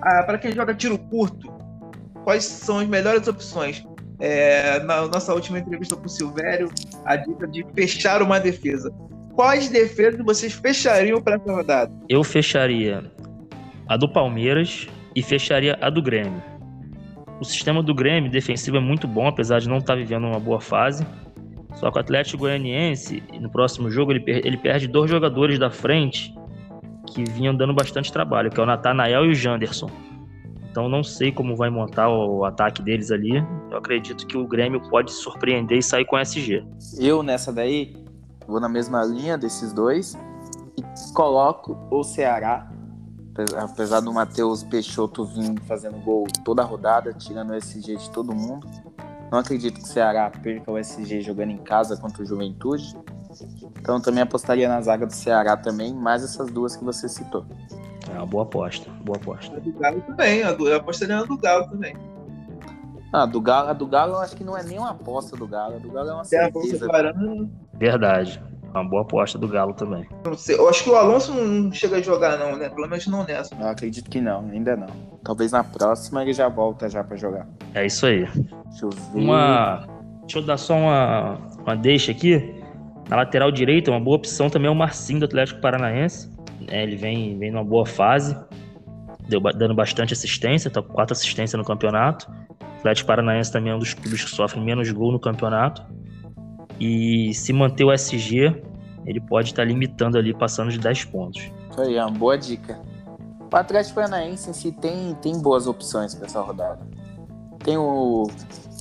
ah, 0.00 0.22
para 0.22 0.38
quem 0.38 0.52
joga 0.52 0.72
tiro 0.74 0.96
curto, 0.96 1.52
quais 2.22 2.44
são 2.44 2.78
as 2.78 2.86
melhores 2.86 3.26
opções? 3.26 3.84
É, 4.20 4.80
na 4.84 5.08
nossa 5.08 5.34
última 5.34 5.58
entrevista 5.58 5.96
com 5.96 6.06
o 6.06 6.08
Silvério, 6.08 6.70
a 7.04 7.16
dica 7.16 7.48
de 7.48 7.66
fechar 7.74 8.22
uma 8.22 8.38
defesa. 8.38 8.92
Quais 9.34 9.68
defesas 9.68 10.24
vocês 10.24 10.52
fechariam 10.52 11.20
para 11.20 11.36
essa 11.36 11.52
rodada? 11.52 11.92
Eu 12.08 12.22
fecharia 12.22 13.10
a 13.88 13.96
do 13.96 14.08
Palmeiras 14.08 14.86
e 15.16 15.22
fecharia 15.22 15.76
a 15.80 15.90
do 15.90 16.00
Grêmio. 16.00 16.57
O 17.40 17.44
sistema 17.44 17.82
do 17.82 17.94
Grêmio 17.94 18.30
defensivo 18.30 18.76
é 18.76 18.80
muito 18.80 19.06
bom, 19.06 19.28
apesar 19.28 19.60
de 19.60 19.68
não 19.68 19.78
estar 19.78 19.94
tá 19.94 19.98
vivendo 19.98 20.26
uma 20.26 20.40
boa 20.40 20.60
fase. 20.60 21.06
Só 21.74 21.90
que 21.90 21.98
o 21.98 22.00
Atlético 22.00 22.38
Goianiense, 22.38 23.22
no 23.40 23.48
próximo 23.48 23.88
jogo, 23.90 24.12
ele, 24.12 24.24
ele 24.26 24.56
perde 24.56 24.88
dois 24.88 25.08
jogadores 25.08 25.58
da 25.58 25.70
frente 25.70 26.34
que 27.06 27.22
vinham 27.24 27.54
dando 27.54 27.72
bastante 27.72 28.12
trabalho, 28.12 28.50
que 28.50 28.58
é 28.58 28.62
o 28.62 28.66
Natanael 28.66 29.26
e 29.26 29.30
o 29.30 29.34
Janderson. 29.34 29.88
Então 30.70 30.88
não 30.88 31.02
sei 31.02 31.32
como 31.32 31.56
vai 31.56 31.70
montar 31.70 32.08
o 32.08 32.44
ataque 32.44 32.82
deles 32.82 33.10
ali. 33.10 33.36
Eu 33.70 33.78
acredito 33.78 34.26
que 34.26 34.36
o 34.36 34.46
Grêmio 34.46 34.80
pode 34.90 35.12
surpreender 35.12 35.78
e 35.78 35.82
sair 35.82 36.04
com 36.04 36.18
SG. 36.18 36.64
Eu 36.98 37.22
nessa 37.22 37.52
daí 37.52 37.96
vou 38.46 38.60
na 38.60 38.68
mesma 38.68 39.04
linha 39.04 39.38
desses 39.38 39.72
dois 39.72 40.18
e 40.76 41.12
coloco 41.14 41.76
o 41.90 42.02
Ceará 42.02 42.70
apesar 43.56 44.00
do 44.00 44.12
Matheus 44.12 44.62
Peixoto 44.64 45.24
vir 45.24 45.58
fazendo 45.66 45.98
gol 45.98 46.26
toda 46.44 46.62
a 46.62 46.64
rodada, 46.64 47.12
tirando 47.12 47.50
o 47.50 47.54
SG 47.54 47.96
de 47.96 48.10
todo 48.10 48.34
mundo. 48.34 48.66
Não 49.30 49.38
acredito 49.38 49.74
que 49.74 49.84
o 49.84 49.86
Ceará 49.86 50.30
perca 50.30 50.70
o 50.70 50.78
SG 50.78 51.20
jogando 51.20 51.50
em 51.50 51.58
casa 51.58 51.96
contra 51.96 52.22
o 52.22 52.26
Juventude. 52.26 52.96
Então 53.78 54.00
também 54.00 54.22
apostaria 54.22 54.68
na 54.68 54.80
zaga 54.80 55.06
do 55.06 55.12
Ceará 55.12 55.56
também, 55.56 55.94
mais 55.94 56.24
essas 56.24 56.50
duas 56.50 56.74
que 56.76 56.84
você 56.84 57.08
citou. 57.08 57.44
É 58.10 58.16
uma 58.16 58.26
boa 58.26 58.44
aposta, 58.44 58.90
boa 59.04 59.18
aposta. 59.18 59.56
A 59.56 59.60
do 59.60 59.72
Galo 59.72 60.00
também, 60.00 60.38
eu 60.38 60.76
apostaria 60.76 61.16
na 61.16 61.24
do 61.24 61.36
Galo 61.36 61.68
também. 61.68 61.94
Ah, 63.12 63.26
do 63.26 63.40
Galo, 63.40 63.68
a 63.68 63.72
do 63.72 63.86
Galo 63.86 64.14
eu 64.14 64.18
acho 64.20 64.36
que 64.36 64.44
não 64.44 64.56
é 64.56 64.62
nem 64.62 64.78
uma 64.78 64.90
aposta 64.90 65.36
do 65.36 65.46
Galo, 65.46 65.76
a 65.76 65.78
do 65.78 65.90
Galo 65.90 66.10
é 66.10 66.14
uma 66.14 66.24
certeza. 66.24 66.86
Verdade. 67.74 68.42
Uma 68.74 68.84
boa 68.84 69.02
aposta 69.02 69.38
do 69.38 69.48
Galo 69.48 69.72
também. 69.72 70.06
Não 70.24 70.34
sei, 70.34 70.56
eu 70.56 70.68
acho 70.68 70.84
que 70.84 70.90
o 70.90 70.94
Alonso 70.94 71.32
não 71.32 71.72
chega 71.72 71.96
a 71.96 72.02
jogar, 72.02 72.36
não, 72.38 72.56
né? 72.56 72.68
Pelo 72.68 72.86
menos 72.86 73.06
não 73.06 73.24
nessa. 73.24 73.54
Eu 73.54 73.66
acredito 73.66 74.10
que 74.10 74.20
não, 74.20 74.40
ainda 74.50 74.76
não. 74.76 74.88
Talvez 75.24 75.52
na 75.52 75.64
próxima 75.64 76.22
ele 76.22 76.32
já 76.32 76.48
volta 76.48 76.88
já 76.88 77.02
para 77.02 77.16
jogar. 77.16 77.48
É 77.74 77.86
isso 77.86 78.06
aí. 78.06 78.26
Deixa 78.26 78.84
eu 78.84 78.90
ver. 78.90 79.18
Uma. 79.20 79.86
Deixa 80.20 80.38
eu 80.38 80.42
dar 80.42 80.58
só 80.58 80.74
uma, 80.76 81.38
uma 81.62 81.76
deixa 81.76 82.12
aqui. 82.12 82.54
Na 83.08 83.16
lateral 83.16 83.50
direita, 83.50 83.90
uma 83.90 84.00
boa 84.00 84.16
opção 84.16 84.50
também 84.50 84.68
é 84.68 84.70
o 84.70 84.74
Marcinho 84.74 85.20
do 85.20 85.24
Atlético 85.24 85.60
Paranaense. 85.62 86.30
É, 86.68 86.82
ele 86.82 86.96
vem, 86.96 87.38
vem 87.38 87.50
numa 87.50 87.64
boa 87.64 87.86
fase, 87.86 88.36
deu, 89.26 89.40
dando 89.40 89.74
bastante 89.74 90.12
assistência, 90.12 90.70
tá 90.70 90.82
com 90.82 90.92
quatro 90.92 91.14
assistências 91.14 91.58
no 91.58 91.64
campeonato. 91.64 92.30
O 92.60 92.78
Atlético 92.80 93.06
Paranaense 93.06 93.50
também 93.50 93.72
é 93.72 93.74
um 93.74 93.78
dos 93.78 93.94
clubes 93.94 94.24
que 94.24 94.30
sofre 94.30 94.60
menos 94.60 94.90
gol 94.90 95.10
no 95.10 95.18
campeonato. 95.18 95.82
E 96.78 97.34
se 97.34 97.52
manter 97.52 97.84
o 97.84 97.92
SG, 97.92 98.62
ele 99.04 99.20
pode 99.20 99.50
estar 99.50 99.64
limitando 99.64 100.18
ali, 100.18 100.34
passando 100.34 100.70
de 100.70 100.78
10 100.78 101.06
pontos. 101.06 101.50
Isso 101.70 101.80
aí, 101.80 101.96
é 101.96 102.04
uma 102.04 102.10
boa 102.10 102.36
dica. 102.36 102.80
O 103.50 103.56
Atlético 103.56 103.94
Paranaense 103.94 104.50
em 104.50 104.52
si 104.52 104.72
tem, 104.72 105.14
tem 105.22 105.40
boas 105.40 105.66
opções 105.66 106.14
para 106.14 106.26
essa 106.26 106.40
rodada. 106.40 106.86
Tem 107.64 107.76
o. 107.76 108.28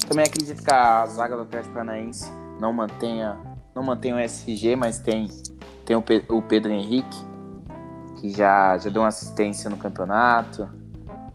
Também 0.07 0.25
acredito 0.25 0.61
que 0.61 0.71
a 0.71 1.05
zaga 1.05 1.35
do 1.35 1.43
Atlético 1.43 1.73
Paranaense 1.73 2.29
não 2.59 2.73
mantenha, 2.73 3.37
não 3.73 3.83
mantenha 3.83 4.15
o 4.15 4.19
SG, 4.19 4.75
mas 4.75 4.99
tem, 4.99 5.27
tem 5.85 5.95
o, 5.95 6.03
o 6.29 6.41
Pedro 6.41 6.71
Henrique, 6.71 7.17
que 8.19 8.29
já, 8.29 8.77
já 8.77 8.89
deu 8.89 9.01
uma 9.01 9.07
assistência 9.07 9.69
no 9.69 9.77
campeonato, 9.77 10.69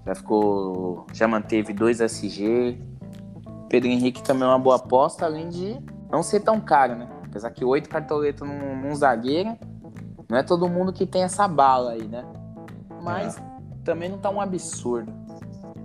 já 0.06 0.14
ficou. 0.14 1.06
já 1.12 1.26
manteve 1.26 1.72
dois 1.72 2.00
SG. 2.00 2.78
Pedro 3.68 3.88
Henrique 3.88 4.22
também 4.22 4.44
é 4.44 4.48
uma 4.48 4.58
boa 4.58 4.76
aposta, 4.76 5.24
além 5.24 5.48
de 5.48 5.78
não 6.12 6.22
ser 6.22 6.40
tão 6.40 6.60
caro, 6.60 6.94
né? 6.94 7.08
Apesar 7.24 7.50
que 7.50 7.64
oito 7.64 7.88
cartoletas 7.88 8.46
num, 8.46 8.76
num, 8.76 8.94
zagueiro, 8.94 9.56
não 10.28 10.36
é 10.38 10.42
todo 10.42 10.68
mundo 10.68 10.92
que 10.92 11.06
tem 11.06 11.22
essa 11.22 11.48
bala 11.48 11.92
aí, 11.92 12.04
né? 12.04 12.22
Mas 13.02 13.38
é. 13.38 13.40
também 13.82 14.10
não 14.10 14.18
tá 14.18 14.28
um 14.30 14.40
absurdo. 14.40 15.10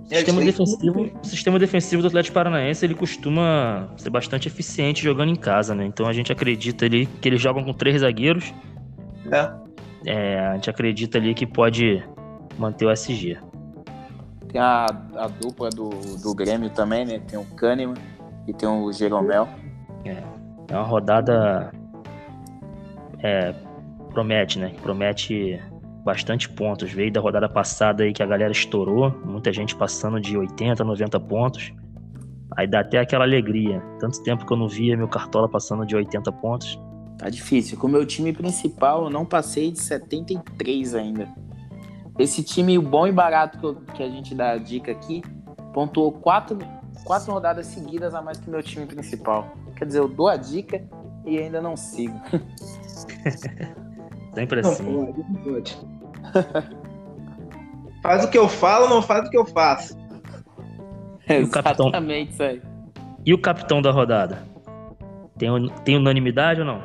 O 0.03 0.09
sistema, 0.09 0.41
defensivo, 0.41 1.01
o 1.01 1.25
sistema 1.25 1.59
defensivo 1.59 2.01
do 2.01 2.07
Atlético 2.07 2.33
Paranaense 2.33 2.85
ele 2.85 2.95
costuma 2.95 3.89
ser 3.97 4.09
bastante 4.09 4.47
eficiente 4.47 5.03
jogando 5.03 5.31
em 5.31 5.35
casa, 5.35 5.73
né? 5.73 5.85
Então 5.85 6.05
a 6.05 6.13
gente 6.13 6.31
acredita 6.31 6.85
ali 6.85 7.05
que 7.05 7.27
eles 7.27 7.41
jogam 7.41 7.63
com 7.63 7.73
três 7.73 8.01
zagueiros. 8.01 8.53
É. 9.31 9.51
é 10.05 10.39
a 10.39 10.53
gente 10.55 10.69
acredita 10.69 11.17
ali 11.17 11.33
que 11.33 11.45
pode 11.45 12.03
manter 12.57 12.85
o 12.85 12.91
SG. 12.91 13.37
Tem 14.49 14.61
a, 14.61 14.85
a 15.15 15.27
dupla 15.27 15.69
do, 15.69 15.89
do 16.21 16.33
Grêmio 16.33 16.69
também, 16.69 17.05
né? 17.05 17.19
Tem 17.19 17.37
o 17.37 17.43
Kahneman 17.43 17.95
e 18.47 18.53
tem 18.53 18.67
o 18.67 18.91
Jeromel. 18.93 19.47
É, 20.05 20.23
é 20.69 20.75
uma 20.75 20.83
rodada. 20.83 21.71
É, 23.23 23.53
promete, 24.11 24.59
né? 24.59 24.73
Promete 24.81 25.61
bastante 26.03 26.49
pontos. 26.49 26.91
Veio 26.91 27.11
da 27.11 27.19
rodada 27.19 27.49
passada 27.49 28.03
aí 28.03 28.13
que 28.13 28.23
a 28.23 28.25
galera 28.25 28.51
estourou, 28.51 29.11
muita 29.25 29.51
gente 29.51 29.75
passando 29.75 30.19
de 30.19 30.37
80, 30.37 30.83
90 30.83 31.19
pontos. 31.19 31.73
Aí 32.55 32.65
dá 32.65 32.79
até 32.79 32.99
aquela 32.99 33.25
alegria. 33.25 33.81
Tanto 33.99 34.23
tempo 34.23 34.45
que 34.45 34.51
eu 34.51 34.57
não 34.57 34.67
via 34.67 34.95
meu 34.95 35.07
cartola 35.07 35.49
passando 35.49 35.85
de 35.85 35.95
80 35.95 36.31
pontos. 36.33 36.79
Tá 37.17 37.29
difícil. 37.29 37.77
Com 37.77 37.87
o 37.87 37.89
meu 37.89 38.05
time 38.05 38.31
principal, 38.31 39.05
eu 39.05 39.09
não 39.09 39.25
passei 39.25 39.71
de 39.71 39.79
73 39.79 40.95
ainda. 40.95 41.27
Esse 42.17 42.43
time 42.43 42.79
bom 42.79 43.05
e 43.05 43.11
barato 43.11 43.59
que, 43.59 43.65
eu, 43.65 43.75
que 43.93 44.03
a 44.03 44.09
gente 44.09 44.33
dá 44.33 44.51
a 44.51 44.57
dica 44.57 44.91
aqui, 44.91 45.21
pontuou 45.73 46.11
quatro, 46.11 46.57
quatro 47.07 47.31
rodadas 47.31 47.65
seguidas 47.67 48.13
a 48.13 48.21
mais 48.21 48.37
que 48.37 48.49
o 48.49 48.51
meu 48.51 48.61
time 48.61 48.85
principal. 48.85 49.47
Quer 49.77 49.85
dizer, 49.85 49.99
eu 49.99 50.09
dou 50.09 50.27
a 50.27 50.35
dica 50.35 50.83
e 51.25 51.39
ainda 51.39 51.61
não 51.61 51.77
sigo. 51.77 52.19
Sempre 54.35 54.59
assim. 54.59 54.83
Não 54.83 55.13
pode, 55.43 55.79
faz 58.03 58.25
o 58.25 58.29
que 58.29 58.37
eu 58.37 58.49
falo, 58.49 58.89
não 58.89 59.01
faz 59.01 59.25
o 59.25 59.31
que 59.31 59.37
eu 59.37 59.45
faço. 59.45 59.97
E 61.29 61.43
o 61.43 61.49
capitão... 61.49 61.87
Exatamente 61.87 62.33
isso 62.33 62.43
aí. 62.43 62.61
E 63.25 63.33
o 63.33 63.41
capitão 63.41 63.81
da 63.81 63.91
rodada? 63.91 64.43
Tem, 65.37 65.49
tem 65.85 65.95
unanimidade 65.95 66.59
ou 66.59 66.67
não? 66.67 66.81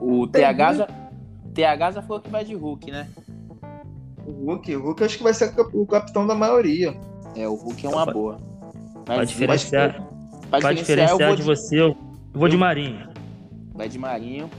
O 0.00 0.26
TH 0.26 0.74
já, 0.74 0.88
TH 1.54 1.92
já 1.92 2.02
falou 2.02 2.20
que 2.20 2.28
vai 2.28 2.44
de 2.44 2.54
Hulk, 2.54 2.90
né? 2.90 3.08
O 4.26 4.46
Hulk, 4.46 4.76
o 4.76 4.82
Hulk 4.82 5.04
acho 5.04 5.18
que 5.18 5.22
vai 5.22 5.32
ser 5.32 5.54
o 5.72 5.86
capitão 5.86 6.26
da 6.26 6.34
maioria. 6.34 6.94
É, 7.36 7.48
o 7.48 7.54
Hulk 7.54 7.86
é 7.86 7.88
uma 7.88 8.06
boa. 8.06 8.53
Mas, 9.06 9.16
pra 9.16 9.24
diferenciar, 9.24 10.02
mas, 10.50 10.60
pra 10.62 10.72
diferenciar 10.72 11.36
de 11.36 11.42
você, 11.42 11.80
eu 11.80 11.96
eu 12.34 12.40
vou 12.40 12.48
de 12.48 12.56
Marinho. 12.56 13.08
Vai 13.72 13.88
de 13.88 13.96
Marinho. 13.96 14.50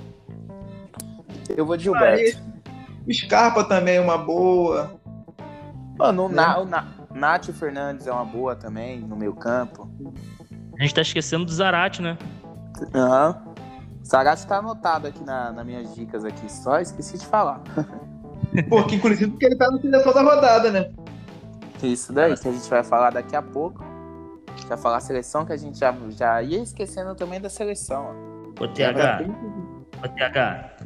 Eu 1.50 1.66
vou 1.66 1.76
de 1.76 1.84
Gilberto. 1.84 2.42
Scarpa 3.12 3.66
também 3.66 3.98
é 3.98 4.02
uma 4.02 4.18
boa. 4.18 4.98
Mano, 6.00 6.26
o, 6.26 6.30
né? 6.30 6.36
Na, 6.36 6.60
o 6.60 6.66
Na, 6.66 6.88
Nath 7.14 7.52
Fernandes 7.52 8.08
é 8.08 8.14
uma 8.14 8.24
boa 8.24 8.56
também, 8.56 9.02
no 9.02 9.18
meio 9.18 9.34
campo. 9.36 9.92
A 10.80 10.84
gente 10.84 10.96
tá 10.96 11.02
esquecendo 11.02 11.44
do 11.44 11.52
Zarate, 11.52 12.02
né? 12.02 12.18
Aham. 12.94 13.44
Uhum. 13.46 13.56
Zarate 14.06 14.48
tá 14.48 14.60
anotado 14.60 15.08
aqui 15.08 15.24
na, 15.26 15.52
nas 15.52 15.66
minhas 15.66 15.94
dicas 15.94 16.24
aqui, 16.24 16.50
só 16.50 16.80
esqueci 16.80 17.18
de 17.18 17.26
falar. 17.26 17.62
Pô, 18.70 18.84
que 18.86 18.96
inclusive 18.96 19.32
porque 19.32 19.48
ele 19.48 19.58
tá 19.58 19.70
no 19.70 19.82
final 19.82 20.14
da 20.14 20.22
rodada, 20.22 20.72
né? 20.72 20.92
Isso 21.84 22.14
daí, 22.14 22.38
que 22.38 22.48
a 22.48 22.52
gente 22.52 22.70
vai 22.70 22.84
falar 22.84 23.12
daqui 23.12 23.36
a 23.36 23.42
pouco 23.42 23.84
já 24.62 24.78
falar 24.78 25.00
seleção, 25.00 25.46
que 25.46 25.54
a 25.54 25.58
gente 25.58 25.78
já, 25.78 25.96
já 26.10 26.42
ia 26.42 26.62
esquecendo 26.62 27.16
também 27.16 27.40
da 27.40 27.50
seleção. 27.50 28.16
Ô, 28.60 28.68
TH, 28.68 29.22
ô, 30.04 30.08
TH, 30.08 30.78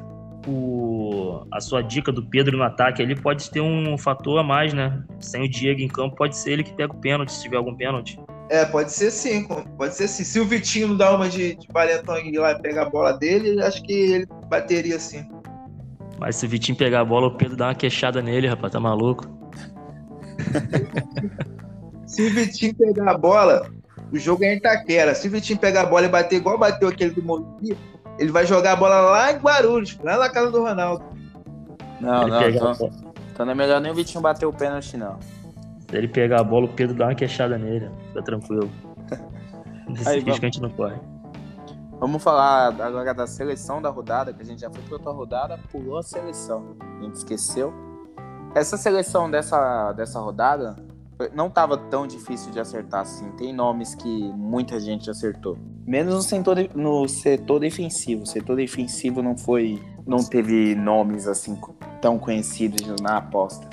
o, 0.47 1.45
a 1.51 1.59
sua 1.59 1.81
dica 1.81 2.11
do 2.11 2.23
Pedro 2.23 2.57
no 2.57 2.63
ataque 2.63 3.01
ali 3.01 3.15
pode 3.15 3.49
ter 3.51 3.61
um 3.61 3.97
fator 3.97 4.39
a 4.39 4.43
mais, 4.43 4.73
né? 4.73 5.03
Sem 5.19 5.43
o 5.43 5.49
Diego 5.49 5.81
em 5.81 5.87
campo, 5.87 6.15
pode 6.15 6.35
ser 6.35 6.51
ele 6.53 6.63
que 6.63 6.73
pega 6.73 6.93
o 6.93 6.97
pênalti, 6.97 7.31
se 7.31 7.43
tiver 7.43 7.57
algum 7.57 7.75
pênalti. 7.75 8.19
É, 8.49 8.65
pode 8.65 8.91
ser 8.91 9.11
sim, 9.11 9.47
pode 9.77 9.95
ser 9.95 10.07
sim. 10.07 10.23
Se 10.23 10.39
o 10.39 10.45
Vitinho 10.45 10.89
não 10.89 10.97
dá 10.97 11.15
uma 11.15 11.29
de, 11.29 11.55
de 11.55 11.67
paletão 11.67 12.17
e 12.17 12.29
ir 12.33 12.39
lá 12.39 12.55
pegar 12.55 12.83
a 12.83 12.89
bola 12.89 13.13
dele, 13.13 13.61
acho 13.61 13.83
que 13.83 13.93
ele 13.93 14.27
bateria 14.49 14.99
sim. 14.99 15.23
Mas 16.19 16.35
se 16.35 16.45
o 16.45 16.49
Vitinho 16.49 16.77
pegar 16.77 17.01
a 17.01 17.05
bola, 17.05 17.27
o 17.27 17.31
Pedro 17.31 17.55
dá 17.55 17.67
uma 17.67 17.75
queixada 17.75 18.21
nele, 18.21 18.47
rapaz, 18.47 18.73
tá 18.73 18.79
maluco? 18.79 19.25
Se 22.09 22.25
o 22.25 22.33
Vitinho 22.33 22.73
pegar 22.73 23.11
a 23.11 23.17
bola, 23.17 23.69
o 24.11 24.17
jogo 24.17 24.43
é 24.43 24.51
em 24.51 24.57
Itaquera. 24.57 25.13
Se 25.13 25.27
o 25.27 25.31
Vitinho 25.31 25.59
pegar 25.59 25.81
a 25.83 25.85
bola 25.85 26.07
e 26.07 26.09
bater 26.09 26.37
igual 26.37 26.57
bateu 26.57 26.89
aquele 26.89 27.11
do 27.11 27.21
Morumbi, 27.21 27.77
ele 28.17 28.31
vai 28.31 28.47
jogar 28.47 28.73
a 28.73 28.75
bola 28.75 28.99
lá 28.99 29.31
em 29.31 29.37
Guarulhos, 29.37 29.95
lá 30.03 30.17
na 30.17 30.27
casa 30.27 30.49
do 30.49 30.63
Ronaldo. 30.63 31.05
Não, 32.01 32.27
não, 32.27 32.49
então, 32.49 32.73
então 33.31 33.45
não 33.45 33.51
é 33.51 33.55
melhor 33.55 33.79
nem 33.79 33.91
o 33.91 33.95
Vitinho 33.95 34.23
bater 34.23 34.47
o 34.47 34.51
pênalti, 34.51 34.97
não. 34.97 35.19
Se 35.87 35.95
ele 35.95 36.07
pegar 36.07 36.39
a 36.39 36.43
bola, 36.43 36.65
o 36.65 36.69
Pedro 36.69 36.95
dá 36.95 37.05
uma 37.05 37.15
queixada 37.15 37.59
nele. 37.59 37.91
Fica 38.07 38.23
tranquilo. 38.23 38.71
Nesse 39.87 40.09
Aí, 40.09 40.19
risco 40.21 40.43
a 40.43 40.47
gente 40.47 40.61
não 40.61 40.71
corre. 40.71 40.95
Vamos 41.99 42.23
falar 42.23 42.69
agora 42.81 43.13
da 43.13 43.27
seleção 43.27 43.79
da 43.79 43.89
rodada, 43.89 44.33
que 44.33 44.41
a 44.41 44.45
gente 44.45 44.61
já 44.61 44.69
foi 44.71 44.81
para 44.81 44.93
outra 44.93 45.11
rodada, 45.11 45.59
pulou 45.71 45.99
a 45.99 46.03
seleção. 46.03 46.75
A 46.99 47.03
gente 47.03 47.15
esqueceu. 47.15 47.71
Essa 48.55 48.77
seleção 48.77 49.29
dessa, 49.29 49.93
dessa 49.93 50.19
rodada 50.19 50.75
não 51.33 51.47
estava 51.47 51.77
tão 51.77 52.07
difícil 52.07 52.51
de 52.51 52.59
acertar 52.59 53.01
assim. 53.01 53.29
Tem 53.31 53.53
nomes 53.53 53.93
que 53.93 54.31
muita 54.33 54.79
gente 54.79 55.09
acertou. 55.09 55.57
Menos 55.85 56.15
no 56.15 56.21
setor, 56.21 56.69
no 56.73 57.07
setor 57.07 57.59
defensivo. 57.59 58.23
O 58.23 58.25
setor 58.25 58.55
defensivo 58.55 59.21
não 59.21 59.37
foi. 59.37 59.81
não 60.07 60.23
teve 60.23 60.75
nomes 60.75 61.27
assim 61.27 61.59
tão 62.01 62.17
conhecidos 62.17 63.01
na 63.01 63.17
aposta. 63.17 63.67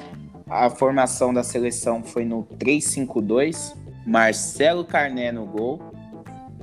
A 0.49 0.69
formação 0.71 1.33
da 1.33 1.43
seleção 1.43 2.03
foi 2.03 2.25
no 2.25 2.45
3-5-2. 2.59 3.77
Marcelo 4.05 4.85
Carné 4.85 5.33
no 5.33 5.47
gol, 5.47 5.81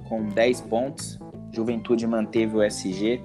com 0.07 0.23
10 0.23 0.61
pontos. 0.61 1.19
Juventude 1.51 2.07
manteve 2.07 2.57
o 2.57 2.63
SG, 2.63 3.21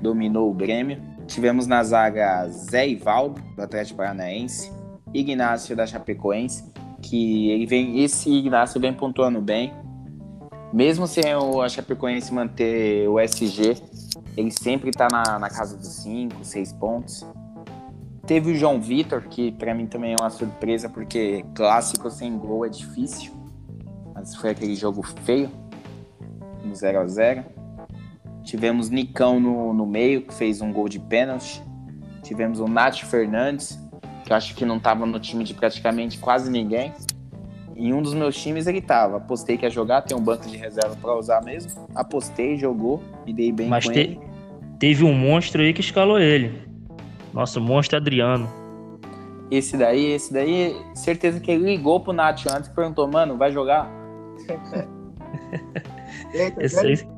dominou 0.00 0.50
o 0.50 0.54
Grêmio. 0.54 1.00
Tivemos 1.26 1.66
na 1.66 1.82
zaga 1.82 2.48
Zé 2.48 2.88
Ivaldo, 2.88 3.40
do 3.54 3.62
Atlético 3.62 3.98
Paranaense, 3.98 4.72
Ignácio 5.12 5.74
da 5.74 5.86
Chapecoense, 5.86 6.72
que 7.08 7.50
ele 7.50 7.66
vem, 7.66 8.02
esse 8.02 8.30
Ignácio 8.30 8.80
vem 8.80 8.92
pontuando 8.92 9.40
bem. 9.40 9.72
Mesmo 10.72 11.06
sem 11.06 11.34
o 11.34 11.66
Chapecoense 11.68 12.34
manter 12.34 13.08
o 13.08 13.20
SG, 13.20 13.76
ele 14.36 14.50
sempre 14.50 14.90
está 14.90 15.06
na, 15.10 15.38
na 15.38 15.48
casa 15.48 15.76
dos 15.76 16.02
5, 16.02 16.44
6 16.44 16.72
pontos. 16.74 17.24
Teve 18.26 18.50
o 18.50 18.54
João 18.56 18.80
Vitor, 18.80 19.22
que 19.22 19.52
para 19.52 19.72
mim 19.72 19.86
também 19.86 20.12
é 20.12 20.16
uma 20.20 20.30
surpresa, 20.30 20.88
porque 20.88 21.44
clássico 21.54 22.10
sem 22.10 22.36
gol 22.36 22.66
é 22.66 22.68
difícil. 22.68 23.32
Mas 24.12 24.34
foi 24.34 24.50
aquele 24.50 24.74
jogo 24.74 25.02
feio, 25.24 25.48
no 26.64 26.74
0 26.74 27.00
a 27.00 27.06
0 27.06 27.44
Tivemos 28.42 28.90
Nicão 28.90 29.38
no, 29.38 29.72
no 29.72 29.86
meio, 29.86 30.22
que 30.22 30.34
fez 30.34 30.60
um 30.60 30.72
gol 30.72 30.88
de 30.88 30.98
pênalti. 30.98 31.62
Tivemos 32.22 32.58
o 32.58 32.66
Nath 32.66 32.98
Fernandes, 33.04 33.78
que 34.26 34.32
eu 34.32 34.36
acho 34.36 34.56
que 34.56 34.64
não 34.64 34.76
estava 34.76 35.06
no 35.06 35.20
time 35.20 35.44
de 35.44 35.54
praticamente 35.54 36.18
quase 36.18 36.50
ninguém. 36.50 36.92
Em 37.76 37.94
um 37.94 38.02
dos 38.02 38.12
meus 38.12 38.36
times 38.36 38.66
ele 38.66 38.78
estava. 38.78 39.18
Apostei 39.18 39.56
que 39.56 39.64
ia 39.64 39.70
jogar, 39.70 40.02
tem 40.02 40.16
um 40.16 40.20
banco 40.20 40.48
de 40.48 40.56
reserva 40.56 40.96
para 41.00 41.14
usar 41.14 41.44
mesmo. 41.44 41.86
Apostei, 41.94 42.56
jogou, 42.56 43.00
me 43.24 43.32
dei 43.32 43.52
bem 43.52 43.68
Mas 43.68 43.84
com 43.84 43.92
te, 43.92 44.00
ele. 44.00 44.20
teve 44.80 45.04
um 45.04 45.14
monstro 45.14 45.62
aí 45.62 45.72
que 45.72 45.80
escalou 45.80 46.18
ele. 46.18 46.60
Nosso 47.32 47.60
monstro 47.60 47.96
Adriano. 47.98 48.50
Esse 49.48 49.76
daí, 49.76 50.06
esse 50.06 50.32
daí, 50.32 50.74
certeza 50.94 51.38
que 51.38 51.52
ele 51.52 51.64
ligou 51.64 52.00
pro 52.00 52.12
Nath 52.12 52.46
antes 52.50 52.68
e 52.68 52.74
perguntou, 52.74 53.06
mano, 53.06 53.36
vai 53.36 53.52
jogar? 53.52 53.88
Esse 56.58 56.80
aí, 56.80 57.08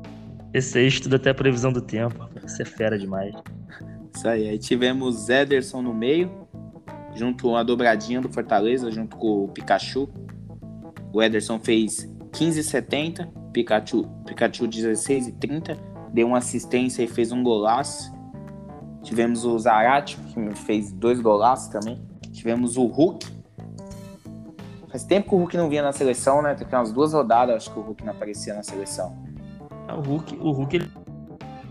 esse 0.53 0.77
aí 0.77 0.87
estuda 0.87 1.15
até 1.15 1.29
a 1.29 1.33
previsão 1.33 1.71
do 1.71 1.81
tempo. 1.81 2.27
Você 2.41 2.61
é 2.63 2.65
fera 2.65 2.97
demais. 2.97 3.33
Isso 4.13 4.27
aí. 4.27 4.49
Aí 4.49 4.57
tivemos 4.57 5.29
Ederson 5.29 5.81
no 5.81 5.93
meio, 5.93 6.47
junto 7.19 7.53
a 7.55 7.63
dobradinha 7.63 8.21
do 8.21 8.29
Fortaleza, 8.29 8.89
junto 8.89 9.17
com 9.17 9.43
o 9.43 9.47
Pikachu. 9.49 10.07
O 11.11 11.21
Ederson 11.21 11.59
fez 11.59 12.09
15,70, 12.31 13.27
Pikachu, 13.51 14.07
Pikachu 14.25 14.65
16,30, 14.67 15.77
deu 16.13 16.27
uma 16.27 16.37
assistência 16.37 17.03
e 17.03 17.07
fez 17.07 17.33
um 17.33 17.43
golaço. 17.43 18.13
Tivemos 19.03 19.43
o 19.43 19.57
Zarate, 19.59 20.17
que 20.17 20.55
fez 20.55 20.93
dois 20.93 21.19
golaços 21.19 21.67
também. 21.67 22.01
Tivemos 22.31 22.77
o 22.77 22.85
Hulk. 22.85 23.27
Faz 24.89 25.03
tempo 25.03 25.29
que 25.29 25.35
o 25.35 25.37
Hulk 25.39 25.57
não 25.57 25.69
vinha 25.69 25.83
na 25.83 25.91
seleção, 25.91 26.41
né? 26.41 26.55
Tem 26.55 26.67
umas 26.71 26.91
duas 26.93 27.13
rodadas, 27.13 27.55
acho 27.57 27.71
que 27.73 27.79
o 27.79 27.81
Hulk 27.81 28.03
não 28.05 28.13
aparecia 28.13 28.53
na 28.53 28.63
seleção. 28.63 29.15
Ah, 29.87 29.95
O 29.95 30.01
Hulk, 30.01 30.37
o 30.37 30.51
Hulk 30.51 30.75
ele... 30.77 30.91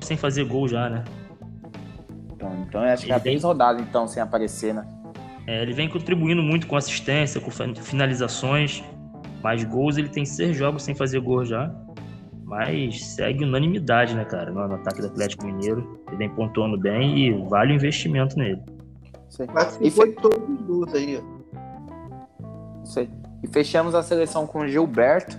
sem 0.00 0.16
fazer 0.16 0.44
gol 0.44 0.68
já, 0.68 0.88
né? 0.90 1.04
Então, 2.32 2.52
então 2.68 2.80
acho 2.82 3.06
que 3.06 3.12
é 3.12 3.14
tem- 3.14 3.22
três 3.32 3.42
rodadas, 3.44 3.82
então, 3.82 4.06
sem 4.06 4.22
aparecer, 4.22 4.72
né? 4.74 4.86
É, 5.48 5.62
ele 5.62 5.72
vem 5.72 5.88
contribuindo 5.88 6.42
muito 6.42 6.66
com 6.66 6.76
assistência, 6.76 7.40
com 7.40 7.50
finalizações, 7.50 8.84
mas 9.42 9.64
gols 9.64 9.96
ele 9.96 10.10
tem 10.10 10.22
seis 10.22 10.54
jogos 10.54 10.82
sem 10.82 10.94
fazer 10.94 11.20
gol 11.20 11.42
já. 11.42 11.74
Mas 12.44 13.02
segue 13.14 13.44
unanimidade, 13.44 14.14
né, 14.14 14.26
cara, 14.26 14.50
no, 14.50 14.68
no 14.68 14.74
ataque 14.74 15.00
do 15.00 15.06
Atlético 15.06 15.46
Mineiro. 15.46 16.02
Ele 16.06 16.16
vem 16.18 16.28
pontuando 16.28 16.78
bem 16.78 17.18
e 17.18 17.48
vale 17.48 17.72
o 17.72 17.76
investimento 17.76 18.36
nele. 18.36 18.60
Aí. 19.40 19.48
E, 19.80 19.90
de 19.90 20.12
todos 20.16 20.48
os 20.50 20.66
gols 20.66 20.94
aí. 20.94 21.18
ó. 21.18 22.84
isso 22.84 23.00
aí. 23.00 23.10
E 23.42 23.48
fechamos 23.48 23.94
a 23.94 24.02
seleção 24.02 24.46
com 24.46 24.60
o 24.60 24.68
Gilberto, 24.68 25.38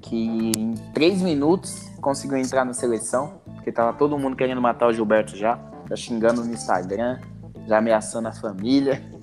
que 0.00 0.52
em 0.56 0.74
três 0.94 1.20
minutos 1.20 1.90
conseguiu 2.00 2.36
entrar 2.36 2.64
na 2.64 2.74
seleção, 2.74 3.40
porque 3.56 3.72
tava 3.72 3.92
todo 3.92 4.16
mundo 4.16 4.36
querendo 4.36 4.60
matar 4.60 4.86
o 4.86 4.92
Gilberto 4.92 5.36
já, 5.36 5.58
já 5.88 5.96
xingando 5.96 6.44
no 6.44 6.52
Instagram, 6.52 7.18
já 7.66 7.78
ameaçando 7.78 8.28
a 8.28 8.32
família. 8.32 9.17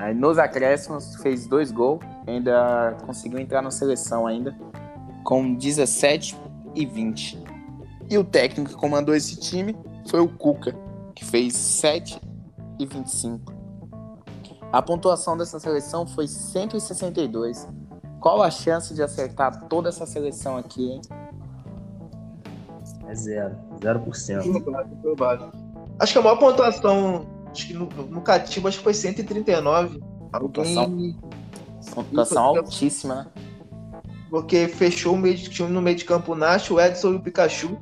Aí 0.00 0.14
nos 0.14 0.38
acréscimos 0.38 1.14
fez 1.16 1.46
dois 1.46 1.70
gols, 1.70 2.00
ainda 2.26 2.96
conseguiu 3.04 3.38
entrar 3.38 3.60
na 3.60 3.70
seleção 3.70 4.26
ainda, 4.26 4.56
com 5.22 5.54
17 5.54 6.34
e 6.74 6.86
20. 6.86 7.44
E 8.08 8.16
o 8.16 8.24
técnico 8.24 8.70
que 8.70 8.76
comandou 8.76 9.14
esse 9.14 9.38
time 9.38 9.76
foi 10.08 10.20
o 10.20 10.26
Cuca, 10.26 10.74
que 11.14 11.22
fez 11.22 11.54
7 11.54 12.18
e 12.78 12.86
25. 12.86 13.52
A 14.72 14.80
pontuação 14.80 15.36
dessa 15.36 15.60
seleção 15.60 16.06
foi 16.06 16.26
162. 16.26 17.68
Qual 18.20 18.42
a 18.42 18.50
chance 18.50 18.94
de 18.94 19.02
acertar 19.02 19.68
toda 19.68 19.90
essa 19.90 20.06
seleção 20.06 20.56
aqui, 20.56 20.92
hein? 20.92 21.00
É 23.06 23.14
zero. 23.14 23.54
0%. 23.80 24.62
Provável, 24.62 24.96
provável. 25.02 25.52
Acho 25.98 26.12
que 26.14 26.18
a 26.18 26.22
maior 26.22 26.36
pontuação, 26.38 27.26
acho 27.50 27.66
que 27.66 27.74
no, 27.74 27.86
no 27.86 28.20
Catiba, 28.20 28.68
acho 28.68 28.78
que 28.78 28.84
foi 28.84 28.94
139. 28.94 30.00
Pontuação. 30.32 30.82
Alguém, 30.82 31.18
Pontuação 31.94 32.44
altíssima, 32.44 33.14
né? 33.14 33.26
porque 34.30 34.68
fechou 34.68 35.14
o 35.14 35.18
meio 35.18 35.36
de 35.36 35.50
time 35.50 35.68
no 35.68 35.82
meio 35.82 35.96
de 35.96 36.04
campo 36.04 36.32
o 36.32 36.36
Nacho, 36.36 36.74
o 36.74 36.80
Edson 36.80 37.12
e 37.12 37.16
o 37.16 37.20
Pikachu. 37.20 37.76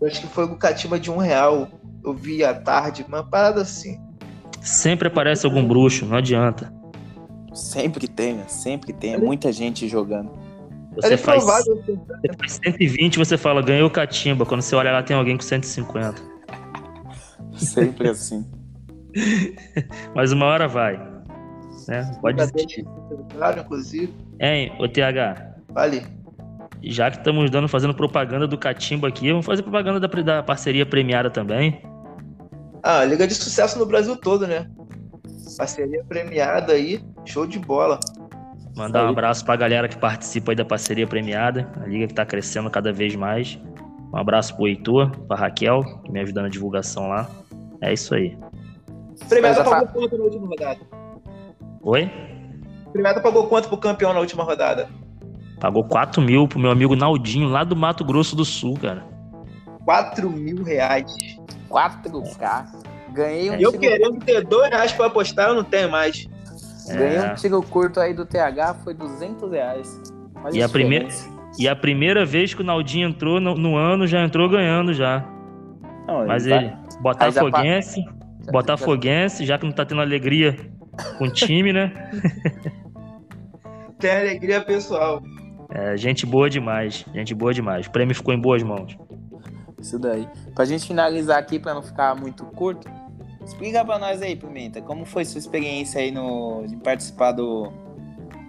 Eu 0.00 0.08
acho 0.08 0.20
que 0.22 0.26
foi 0.26 0.44
o 0.44 0.56
Catiba 0.56 0.98
de 0.98 1.10
um 1.10 1.18
real. 1.18 1.68
Eu 2.02 2.14
vi 2.14 2.42
à 2.42 2.54
tarde, 2.54 3.04
uma 3.06 3.22
parada 3.22 3.60
assim. 3.60 4.00
Sempre 4.60 5.08
aparece 5.08 5.44
algum 5.44 5.66
bruxo, 5.66 6.06
não 6.06 6.16
adianta. 6.16 6.72
Sempre 7.52 8.08
tem, 8.08 8.34
né? 8.34 8.44
Sempre 8.48 8.92
tem. 8.92 9.14
É 9.14 9.18
muita 9.18 9.52
gente 9.52 9.86
jogando. 9.86 10.30
Você 10.96 11.06
Era 11.08 11.18
faz, 11.18 11.44
você 11.44 12.32
faz 12.38 12.60
120 12.64 13.18
você 13.18 13.36
fala, 13.36 13.60
ganhou 13.60 13.90
catimba. 13.90 14.46
Quando 14.46 14.62
você 14.62 14.74
olha 14.74 14.92
lá, 14.92 15.02
tem 15.02 15.16
alguém 15.16 15.36
com 15.36 15.42
150. 15.42 16.33
Sempre 17.56 18.08
assim. 18.08 18.44
Mas 20.14 20.32
uma 20.32 20.46
hora 20.46 20.68
vai. 20.68 20.96
Né? 21.88 22.18
Pode 22.20 22.36
desistir. 22.36 22.84
Claro, 23.30 23.60
inclusive. 23.60 24.12
Hein, 24.40 24.72
ô 24.78 24.88
TH, 24.88 25.54
Vale. 25.68 26.02
já 26.82 27.10
que 27.10 27.18
estamos 27.18 27.50
dando, 27.50 27.68
fazendo 27.68 27.94
propaganda 27.94 28.46
do 28.46 28.58
Catimba 28.58 29.08
aqui, 29.08 29.30
vamos 29.30 29.46
fazer 29.46 29.62
propaganda 29.62 30.00
da, 30.00 30.22
da 30.22 30.42
parceria 30.42 30.86
premiada 30.86 31.30
também. 31.30 31.82
Ah, 32.82 33.04
Liga 33.04 33.26
de 33.26 33.34
Sucesso 33.34 33.78
no 33.78 33.86
Brasil 33.86 34.16
todo, 34.16 34.46
né? 34.46 34.70
Parceria 35.56 36.02
premiada 36.04 36.72
aí, 36.72 37.00
show 37.24 37.46
de 37.46 37.58
bola. 37.58 38.00
Mandar 38.76 39.06
um 39.06 39.10
abraço 39.10 39.44
pra 39.44 39.54
galera 39.54 39.88
que 39.88 39.96
participa 39.96 40.52
aí 40.52 40.56
da 40.56 40.64
parceria 40.64 41.06
premiada, 41.06 41.70
a 41.80 41.86
liga 41.86 42.08
que 42.08 42.14
tá 42.14 42.26
crescendo 42.26 42.68
cada 42.68 42.92
vez 42.92 43.14
mais. 43.14 43.58
Um 44.12 44.16
abraço 44.16 44.54
pro 44.56 44.66
Heitor, 44.66 45.10
pra 45.26 45.36
Raquel, 45.36 45.82
que 46.04 46.10
me 46.10 46.20
ajuda 46.20 46.42
na 46.42 46.48
divulgação 46.48 47.08
lá. 47.08 47.28
É 47.84 47.92
isso 47.92 48.14
aí. 48.14 48.34
A 49.20 49.62
pagou 49.62 49.88
quanto 49.88 50.16
na 50.16 50.24
última 50.24 50.46
rodada? 50.46 50.80
Oi? 51.82 52.10
Premiada 52.92 53.20
pagou 53.20 53.46
quanto 53.46 53.68
pro 53.68 53.76
campeão 53.76 54.14
na 54.14 54.20
última 54.20 54.42
rodada? 54.42 54.88
Pagou 55.60 55.84
4 55.84 56.22
mil 56.22 56.48
pro 56.48 56.58
meu 56.58 56.70
amigo 56.70 56.96
Naldinho, 56.96 57.46
lá 57.48 57.62
do 57.62 57.76
Mato 57.76 58.02
Grosso 58.02 58.34
do 58.34 58.44
Sul, 58.44 58.78
cara. 58.80 59.04
4 59.84 60.30
mil 60.30 60.62
reais. 60.62 61.14
4K. 61.68 62.66
Ganhei 63.12 63.50
um, 63.50 63.54
eu 63.54 63.70
tiro, 63.70 63.80
querendo 63.80 64.18
ter 64.24 64.42
2 64.46 64.70
reais 64.70 64.92
pra 64.92 65.06
apostar, 65.06 65.50
eu 65.50 65.54
não 65.54 65.64
tenho 65.64 65.90
mais. 65.90 66.26
ganhei 66.88 67.18
É. 67.18 67.32
um 67.32 67.34
tiro 67.34 67.62
curto 67.62 68.00
aí 68.00 68.14
do 68.14 68.24
TH, 68.24 68.76
foi 68.82 68.94
200 68.94 69.50
reais. 69.50 70.00
Olha 70.42 70.56
E 70.56 70.62
a 70.62 70.68
primeira-. 70.68 71.08
E 71.58 71.68
a 71.68 71.76
primeira 71.76 72.24
vez 72.24 72.54
que 72.54 72.62
o 72.62 72.64
Naldinho 72.64 73.08
entrou 73.08 73.40
no, 73.40 73.54
no 73.54 73.76
ano, 73.76 74.06
já 74.06 74.24
entrou 74.24 74.48
ganhando 74.48 74.92
já. 74.92 75.24
Não, 76.06 76.26
Mas 76.26 76.46
ele, 76.46 76.72
botafoguense, 77.00 78.02
já- 78.02 78.52
botafoguense, 78.52 79.46
já 79.46 79.58
que 79.58 79.64
não 79.64 79.72
tá 79.72 79.84
tendo 79.86 80.00
alegria 80.00 80.56
com 81.18 81.24
o 81.24 81.30
time, 81.32 81.72
né? 81.72 81.92
Tem 83.98 84.10
alegria 84.10 84.60
pessoal. 84.60 85.22
É, 85.70 85.96
gente 85.96 86.26
boa 86.26 86.48
demais, 86.50 87.04
gente 87.14 87.34
boa 87.34 87.54
demais. 87.54 87.86
O 87.86 87.90
prêmio 87.90 88.14
ficou 88.14 88.34
em 88.34 88.38
boas 88.40 88.62
mãos. 88.62 88.96
Isso 89.80 89.98
daí. 89.98 90.28
Pra 90.54 90.64
gente 90.64 90.86
finalizar 90.86 91.38
aqui, 91.38 91.58
pra 91.58 91.74
não 91.74 91.82
ficar 91.82 92.14
muito 92.14 92.44
curto, 92.44 92.88
explica 93.44 93.84
pra 93.84 93.98
nós 93.98 94.20
aí, 94.22 94.36
Pimenta, 94.36 94.80
como 94.82 95.04
foi 95.04 95.24
sua 95.24 95.38
experiência 95.38 96.00
aí 96.00 96.10
no, 96.10 96.64
de 96.66 96.76
participar 96.76 97.32
do, 97.32 97.72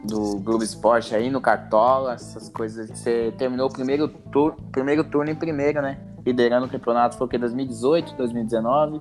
do 0.04 0.38
Globo 0.40 0.64
Esporte 0.64 1.16
aí, 1.16 1.30
no 1.30 1.42
Cartola, 1.42 2.14
essas 2.14 2.50
coisas. 2.50 2.90
Você 2.90 3.34
terminou 3.38 3.68
o 3.68 3.74
primeiro, 3.74 4.08
tur 4.08 4.56
primeiro 4.72 5.04
turno 5.04 5.32
em 5.32 5.36
primeiro, 5.36 5.82
né? 5.82 5.98
Liderando 6.26 6.66
o 6.66 6.70
campeonato, 6.70 7.18
foi 7.18 7.28
o 7.28 7.30
que, 7.30 7.38
2018, 7.38 8.16
2019? 8.16 9.00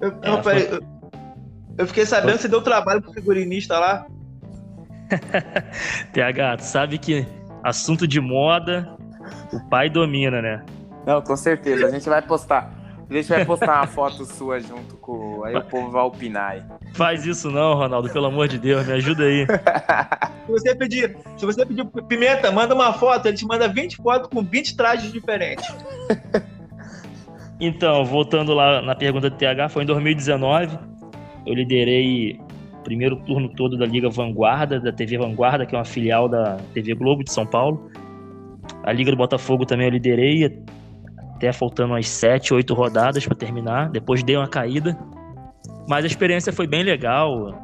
Eu, 0.00 0.08
É, 0.22 0.30
eu, 0.30 0.38
peraí, 0.42 0.68
eu- 0.70 0.82
eu 1.78 1.86
fiquei 1.86 2.04
sabendo 2.04 2.36
que 2.36 2.42
você 2.42 2.48
deu 2.48 2.60
trabalho 2.62 3.00
pro 3.02 3.12
figurinista 3.12 3.78
lá. 3.78 4.06
TH, 6.12 6.56
tu 6.58 6.64
sabe 6.64 6.98
que 6.98 7.26
assunto 7.62 8.06
de 8.06 8.20
moda, 8.20 8.96
o 9.52 9.60
pai 9.68 9.88
domina, 9.88 10.42
né? 10.42 10.64
Não, 11.06 11.22
com 11.22 11.36
certeza, 11.36 11.86
a 11.86 11.90
gente 11.90 12.08
vai 12.08 12.20
postar. 12.22 12.72
A 13.08 13.14
gente 13.14 13.28
vai 13.28 13.44
postar 13.44 13.76
uma 13.76 13.86
foto 13.86 14.24
sua 14.24 14.58
junto 14.58 14.96
com. 14.96 15.44
Aí 15.44 15.54
o 15.54 15.62
povo 15.62 15.92
vai 15.92 16.02
opinar 16.02 16.50
aí. 16.52 16.62
Faz 16.94 17.24
isso 17.24 17.48
não, 17.52 17.74
Ronaldo, 17.74 18.10
pelo 18.10 18.26
amor 18.26 18.48
de 18.48 18.58
Deus, 18.58 18.84
me 18.84 18.94
ajuda 18.94 19.22
aí. 19.22 19.46
Se 20.46 20.52
você 20.52 20.74
pedir, 20.76 21.16
se 21.36 21.44
você 21.44 21.66
pedir 21.66 21.84
pro 21.86 22.04
Pimenta, 22.04 22.52
manda 22.52 22.72
uma 22.72 22.92
foto, 22.92 23.26
ele 23.26 23.36
te 23.36 23.44
manda 23.44 23.66
20 23.66 23.96
fotos 23.96 24.28
com 24.30 24.42
20 24.44 24.76
trajes 24.76 25.12
diferentes. 25.12 25.66
Então, 27.60 28.04
voltando 28.04 28.52
lá 28.52 28.82
na 28.82 28.94
pergunta 28.94 29.30
do 29.30 29.36
TH, 29.36 29.68
foi 29.70 29.82
em 29.82 29.86
2019. 29.86 30.78
Eu 31.46 31.54
liderei 31.54 32.38
o 32.80 32.82
primeiro 32.82 33.16
turno 33.16 33.48
todo 33.48 33.78
da 33.78 33.86
Liga 33.86 34.10
Vanguarda, 34.10 34.78
da 34.78 34.92
TV 34.92 35.16
Vanguarda, 35.16 35.64
que 35.64 35.74
é 35.74 35.78
uma 35.78 35.84
filial 35.84 36.28
da 36.28 36.58
TV 36.74 36.94
Globo 36.94 37.24
de 37.24 37.32
São 37.32 37.46
Paulo. 37.46 37.90
A 38.82 38.92
Liga 38.92 39.10
do 39.10 39.16
Botafogo 39.16 39.64
também 39.64 39.86
eu 39.86 39.92
liderei, 39.92 40.62
até 41.34 41.52
faltando 41.52 41.94
umas 41.94 42.08
7, 42.08 42.52
8 42.52 42.74
rodadas 42.74 43.24
para 43.24 43.36
terminar. 43.36 43.88
Depois 43.90 44.22
dei 44.22 44.36
uma 44.36 44.48
caída. 44.48 44.96
Mas 45.88 46.04
a 46.04 46.08
experiência 46.08 46.52
foi 46.52 46.66
bem 46.66 46.82
legal. 46.82 47.54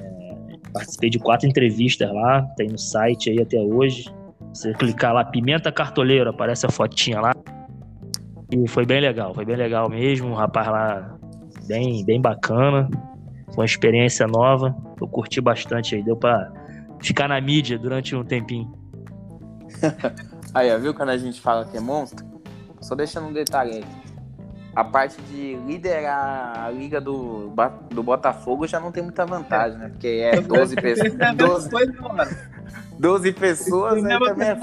É, 0.00 0.70
participei 0.72 1.10
de 1.10 1.18
quatro 1.18 1.48
entrevistas 1.48 2.12
lá, 2.12 2.42
tem 2.56 2.68
no 2.68 2.78
site 2.78 3.30
aí 3.30 3.40
até 3.40 3.58
hoje. 3.58 4.04
Você 4.52 4.72
clicar 4.74 5.12
lá, 5.12 5.24
Pimenta 5.24 5.72
Cartoleiro, 5.72 6.30
aparece 6.30 6.66
a 6.66 6.70
fotinha 6.70 7.20
lá. 7.20 7.32
E 8.50 8.68
foi 8.68 8.84
bem 8.84 9.00
legal, 9.00 9.34
foi 9.34 9.44
bem 9.44 9.56
legal 9.56 9.88
mesmo. 9.88 10.28
Um 10.28 10.34
rapaz 10.34 10.66
lá 10.68 11.16
bem, 11.66 12.04
bem 12.04 12.20
bacana. 12.20 12.88
Foi 13.48 13.62
uma 13.62 13.64
experiência 13.64 14.26
nova. 14.26 14.74
Eu 15.00 15.08
curti 15.08 15.40
bastante 15.40 15.94
aí. 15.94 16.02
Deu 16.02 16.16
pra 16.16 16.52
ficar 17.00 17.28
na 17.28 17.40
mídia 17.40 17.78
durante 17.78 18.14
um 18.14 18.24
tempinho. 18.24 18.72
aí, 20.52 20.74
ó, 20.74 20.78
viu 20.78 20.94
quando 20.94 21.10
a 21.10 21.16
gente 21.16 21.40
fala 21.40 21.64
que 21.64 21.76
é 21.76 21.80
monstro? 21.80 22.24
Só 22.80 22.94
deixando 22.94 23.28
um 23.28 23.32
detalhe 23.32 23.76
aí. 23.76 23.84
A 24.74 24.82
parte 24.82 25.20
de 25.22 25.56
liderar 25.66 26.64
a 26.64 26.70
liga 26.70 27.00
do, 27.00 27.52
do 27.90 28.02
Botafogo 28.02 28.66
já 28.66 28.80
não 28.80 28.90
tem 28.90 29.04
muita 29.04 29.24
vantagem, 29.24 29.78
né? 29.78 29.88
Porque 29.88 30.08
é 30.08 30.40
12 30.42 30.74
pessoas. 30.74 31.12
12, 31.36 31.70
12 32.98 33.32
pessoas 33.32 34.04
aí 34.04 34.18
também 34.18 34.48
é 34.48 34.54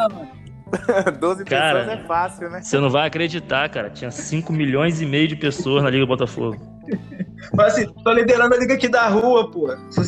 12 1.19 1.45
cara, 1.45 1.79
pessoas 1.79 1.99
é 1.99 2.03
fácil, 2.05 2.49
né? 2.49 2.61
Você 2.61 2.79
não 2.79 2.89
vai 2.89 3.07
acreditar, 3.07 3.69
cara. 3.69 3.89
Tinha 3.89 4.11
5 4.11 4.51
milhões 4.53 5.01
e 5.01 5.05
meio 5.05 5.27
de 5.27 5.35
pessoas 5.35 5.83
na 5.83 5.89
Liga 5.89 6.05
do 6.05 6.07
Botafogo. 6.07 6.57
Mas 7.53 7.73
assim, 7.73 7.91
tô 8.03 8.11
liderando 8.11 8.55
a 8.55 8.57
liga 8.57 8.75
aqui 8.75 8.87
da 8.87 9.07
rua, 9.07 9.49
pô. 9.49 9.67
Sou 9.89 10.03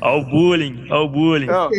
Olha 0.00 0.16
o 0.20 0.24
bullying, 0.24 0.86
olha 0.90 1.00
o 1.00 1.08
bullying. 1.08 1.46
Não, 1.46 1.70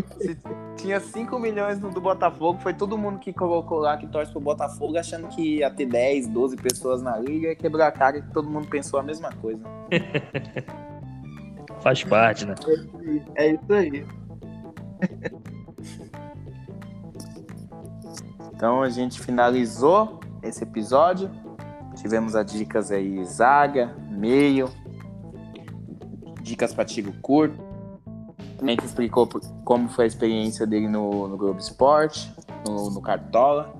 tinha 0.78 1.00
5 1.00 1.38
milhões 1.40 1.80
no, 1.80 1.92
do 1.92 2.00
Botafogo, 2.00 2.60
foi 2.62 2.74
todo 2.74 2.98
mundo 2.98 3.20
que 3.20 3.34
colocou 3.34 3.80
lá 3.80 3.98
que 3.98 4.08
torce 4.08 4.32
pro 4.32 4.40
Botafogo 4.40 4.98
achando 4.98 5.28
que 5.28 5.58
ia 5.58 5.70
ter 5.70 5.86
10, 5.86 6.30
12 6.30 6.56
pessoas 6.58 7.02
na 7.02 7.18
liga 7.18 7.52
e 7.52 7.56
quebrar 7.56 7.88
a 7.88 7.92
cara 7.92 8.22
que 8.22 8.32
todo 8.32 8.50
mundo 8.50 8.68
pensou 8.68 9.00
a 9.00 9.04
mesma 9.04 9.30
coisa. 9.34 9.62
Faz 11.82 12.04
parte, 12.04 12.46
né? 12.46 12.56
É 13.36 13.52
isso 13.52 13.74
aí. 13.74 14.06
Então 18.64 18.82
a 18.82 18.90
gente 18.90 19.20
finalizou 19.20 20.22
esse 20.42 20.64
episódio. 20.64 21.30
Tivemos 21.98 22.34
as 22.34 22.50
dicas 22.50 22.92
aí 22.92 23.22
zaga, 23.26 23.94
meio, 24.10 24.72
dicas 26.42 26.74
para 26.74 26.86
tiro 26.86 27.12
curto 27.22 27.62
também 28.58 28.78
que 28.78 28.86
explicou 28.86 29.28
como 29.66 29.90
foi 29.90 30.06
a 30.06 30.08
experiência 30.08 30.66
dele 30.66 30.88
no, 30.88 31.28
no 31.28 31.36
Globo 31.36 31.60
Esporte, 31.60 32.34
no, 32.66 32.90
no 32.90 33.02
Cartola. 33.02 33.74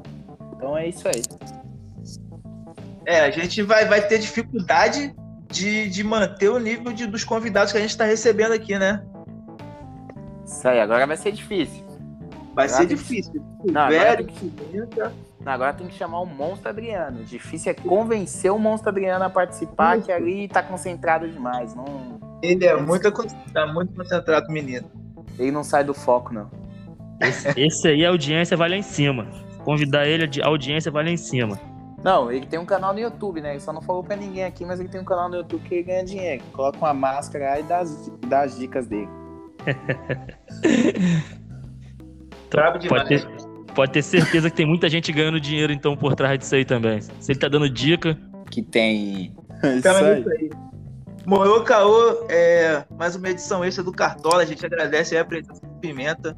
Então 0.54 0.78
é 0.78 0.90
isso 0.90 1.08
aí. 1.08 1.24
É, 3.06 3.22
a 3.22 3.32
gente 3.32 3.62
vai, 3.64 3.86
vai 3.86 4.06
ter 4.06 4.20
dificuldade 4.20 5.16
de, 5.50 5.90
de 5.90 6.04
manter 6.04 6.50
o 6.50 6.60
nível 6.60 6.92
de, 6.92 7.08
dos 7.08 7.24
convidados 7.24 7.72
que 7.72 7.78
a 7.78 7.82
gente 7.82 7.92
está 7.92 8.04
recebendo 8.04 8.52
aqui, 8.52 8.78
né? 8.78 9.02
Isso 10.46 10.68
aí, 10.68 10.82
agora 10.82 11.08
vai 11.08 11.16
ser 11.16 11.32
difícil. 11.32 11.83
Vai 12.54 12.66
agora 12.66 12.82
ser 12.82 12.86
difícil. 12.86 13.44
Não, 13.66 13.82
agora, 13.82 14.18
tem 14.18 14.26
que... 14.28 14.54
Não, 15.44 15.52
agora 15.52 15.74
tem 15.74 15.88
que 15.88 15.96
chamar 15.96 16.22
o 16.22 16.26
Monstro 16.26 16.70
Adriano. 16.70 17.24
Difícil 17.24 17.72
é 17.72 17.74
convencer 17.74 18.52
o 18.52 18.60
Monstro 18.60 18.90
Adriano 18.90 19.26
a 19.26 19.30
participar, 19.30 20.00
que 20.02 20.12
ali 20.12 20.48
tá 20.48 20.62
concentrado 20.62 21.28
demais. 21.28 21.74
Não... 21.76 22.20
Ele 22.42 22.66
é 22.66 22.76
muito, 22.80 23.12
tá 23.52 23.66
muito 23.66 23.94
concentrado, 23.96 24.52
menino. 24.52 24.90
Ele 25.40 25.52
não 25.52 25.64
sai 25.64 25.84
do 25.84 25.94
foco, 25.94 26.34
não. 26.34 26.50
Esse, 27.20 27.60
esse 27.60 27.88
aí, 27.88 28.06
a 28.06 28.10
audiência 28.10 28.56
vai 28.56 28.70
lá 28.70 28.76
em 28.76 28.84
cima. 28.84 29.28
Convidar 29.64 30.06
ele, 30.06 30.30
a 30.42 30.48
audiência 30.48 30.92
vai 30.92 31.06
lá 31.06 31.10
em 31.10 31.18
cima. 31.18 31.60
Não, 32.04 32.30
ele 32.30 32.46
tem 32.46 32.60
um 32.60 32.66
canal 32.66 32.94
no 32.94 33.00
YouTube, 33.00 33.40
né? 33.42 33.52
Ele 33.52 33.62
só 33.62 33.72
não 33.72 33.82
falou 33.82 34.04
pra 34.04 34.16
ninguém 34.16 34.44
aqui, 34.44 34.66
mas 34.66 34.80
ele 34.80 34.90
tem 34.90 35.00
um 35.00 35.06
canal 35.06 35.30
no 35.30 35.38
YouTube 35.38 35.64
que 35.64 35.76
ele 35.76 35.84
ganha 35.84 36.04
dinheiro. 36.04 36.44
Coloca 36.52 36.78
uma 36.78 36.94
máscara 36.94 37.54
aí 37.54 37.62
e 37.62 37.64
dá 37.64 37.80
as, 37.80 38.12
dá 38.28 38.42
as 38.42 38.58
dicas 38.58 38.86
dele. 38.88 39.08
Brabo 42.54 42.78
demais. 42.78 43.04
Pode 43.04 43.10
ter, 43.10 43.74
pode 43.74 43.92
ter 43.92 44.02
certeza 44.04 44.50
que 44.50 44.56
tem 44.56 44.66
muita 44.66 44.88
gente 44.88 45.12
ganhando 45.12 45.40
dinheiro, 45.40 45.74
então, 45.74 45.98
por 45.98 46.16
trás 46.16 46.38
disso 46.38 46.54
aí 46.54 46.64
também. 46.64 47.02
Se 47.02 47.32
ele 47.32 47.40
tá 47.40 47.50
dando 47.50 47.68
dica. 47.68 48.18
Que 48.50 48.62
tem. 48.62 49.36
Então 49.64 49.98
é 49.98 50.20
isso 50.20 50.30
aí. 50.30 50.50
Morou 51.26 51.64
Caô, 51.64 52.28
é, 52.30 52.84
mais 52.98 53.16
uma 53.16 53.30
edição 53.30 53.64
extra 53.64 53.84
do 53.84 53.92
Cartola. 53.92 54.44
A 54.44 54.46
gente 54.46 54.66
agradece 54.66 55.18
a 55.18 55.26
presença 55.26 55.66
do 55.66 55.80
Pimenta 55.80 56.38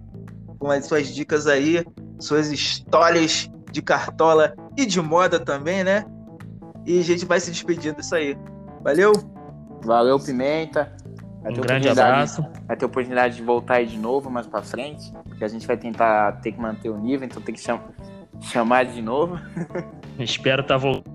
com 0.60 0.69
as 0.69 0.86
suas 0.86 1.13
dicas 1.13 1.47
aí, 1.47 1.84
suas 2.19 2.51
histórias 2.51 3.49
de 3.71 3.82
Cartola 3.82 4.56
e 4.78 4.86
de 4.86 5.01
moda 5.01 5.39
também, 5.39 5.84
né? 5.84 6.06
E 6.86 6.99
a 6.99 7.04
gente 7.04 7.25
vai 7.25 7.39
se 7.39 7.49
despedindo 7.51 7.97
disso 7.97 8.15
aí. 8.15 8.38
Valeu? 8.84 9.12
Valeu, 9.84 10.19
Pimenta. 10.19 10.95
Vai 11.45 11.53
um 11.53 11.62
grande 11.62 11.88
abraço. 11.88 12.43
Vai 12.67 12.75
ter 12.75 12.86
oportunidade 12.86 13.36
de 13.36 13.43
voltar 13.43 13.75
aí 13.75 13.86
de 13.86 13.99
novo 13.99 14.31
mais 14.31 14.47
pra 14.47 14.63
frente, 14.63 15.13
porque 15.29 15.43
a 15.43 15.47
gente 15.47 15.67
vai 15.67 15.77
tentar 15.77 16.31
ter 16.41 16.51
que 16.51 16.60
manter 16.60 16.89
o 16.89 16.97
nível, 16.97 17.25
então 17.25 17.39
tem 17.39 17.53
que 17.53 17.62
cham 17.62 17.79
chamar 18.41 18.86
de 18.86 19.01
novo. 19.01 19.39
Espero 20.17 20.62
estar 20.62 20.73
tá 20.73 20.77
voltando. 20.79 21.13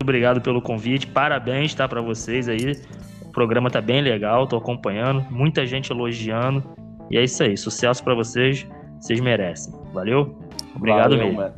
Obrigado 0.00 0.40
pelo 0.40 0.62
convite. 0.62 1.08
Parabéns, 1.08 1.74
tá, 1.74 1.88
para 1.88 2.00
vocês 2.00 2.48
aí. 2.48 2.80
O 3.22 3.32
programa 3.32 3.68
tá 3.68 3.80
bem 3.80 4.00
legal, 4.00 4.46
tô 4.46 4.56
acompanhando, 4.56 5.26
muita 5.30 5.66
gente 5.66 5.90
elogiando. 5.90 6.62
E 7.10 7.18
é 7.18 7.24
isso 7.24 7.42
aí, 7.42 7.56
sucesso 7.56 8.04
para 8.04 8.14
vocês, 8.14 8.66
vocês 9.00 9.20
merecem. 9.20 9.74
Valeu? 9.92 10.38
Obrigado 10.76 11.10
Valeu, 11.10 11.18
mesmo. 11.18 11.40
Mano. 11.40 11.54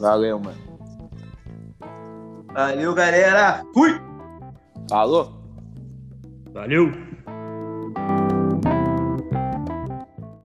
Valeu, 0.00 0.40
mano. 0.40 0.58
Valeu, 2.52 2.94
galera. 2.94 3.62
Fui. 3.72 4.00
Falou. 4.88 5.40
Valeu. 6.52 7.13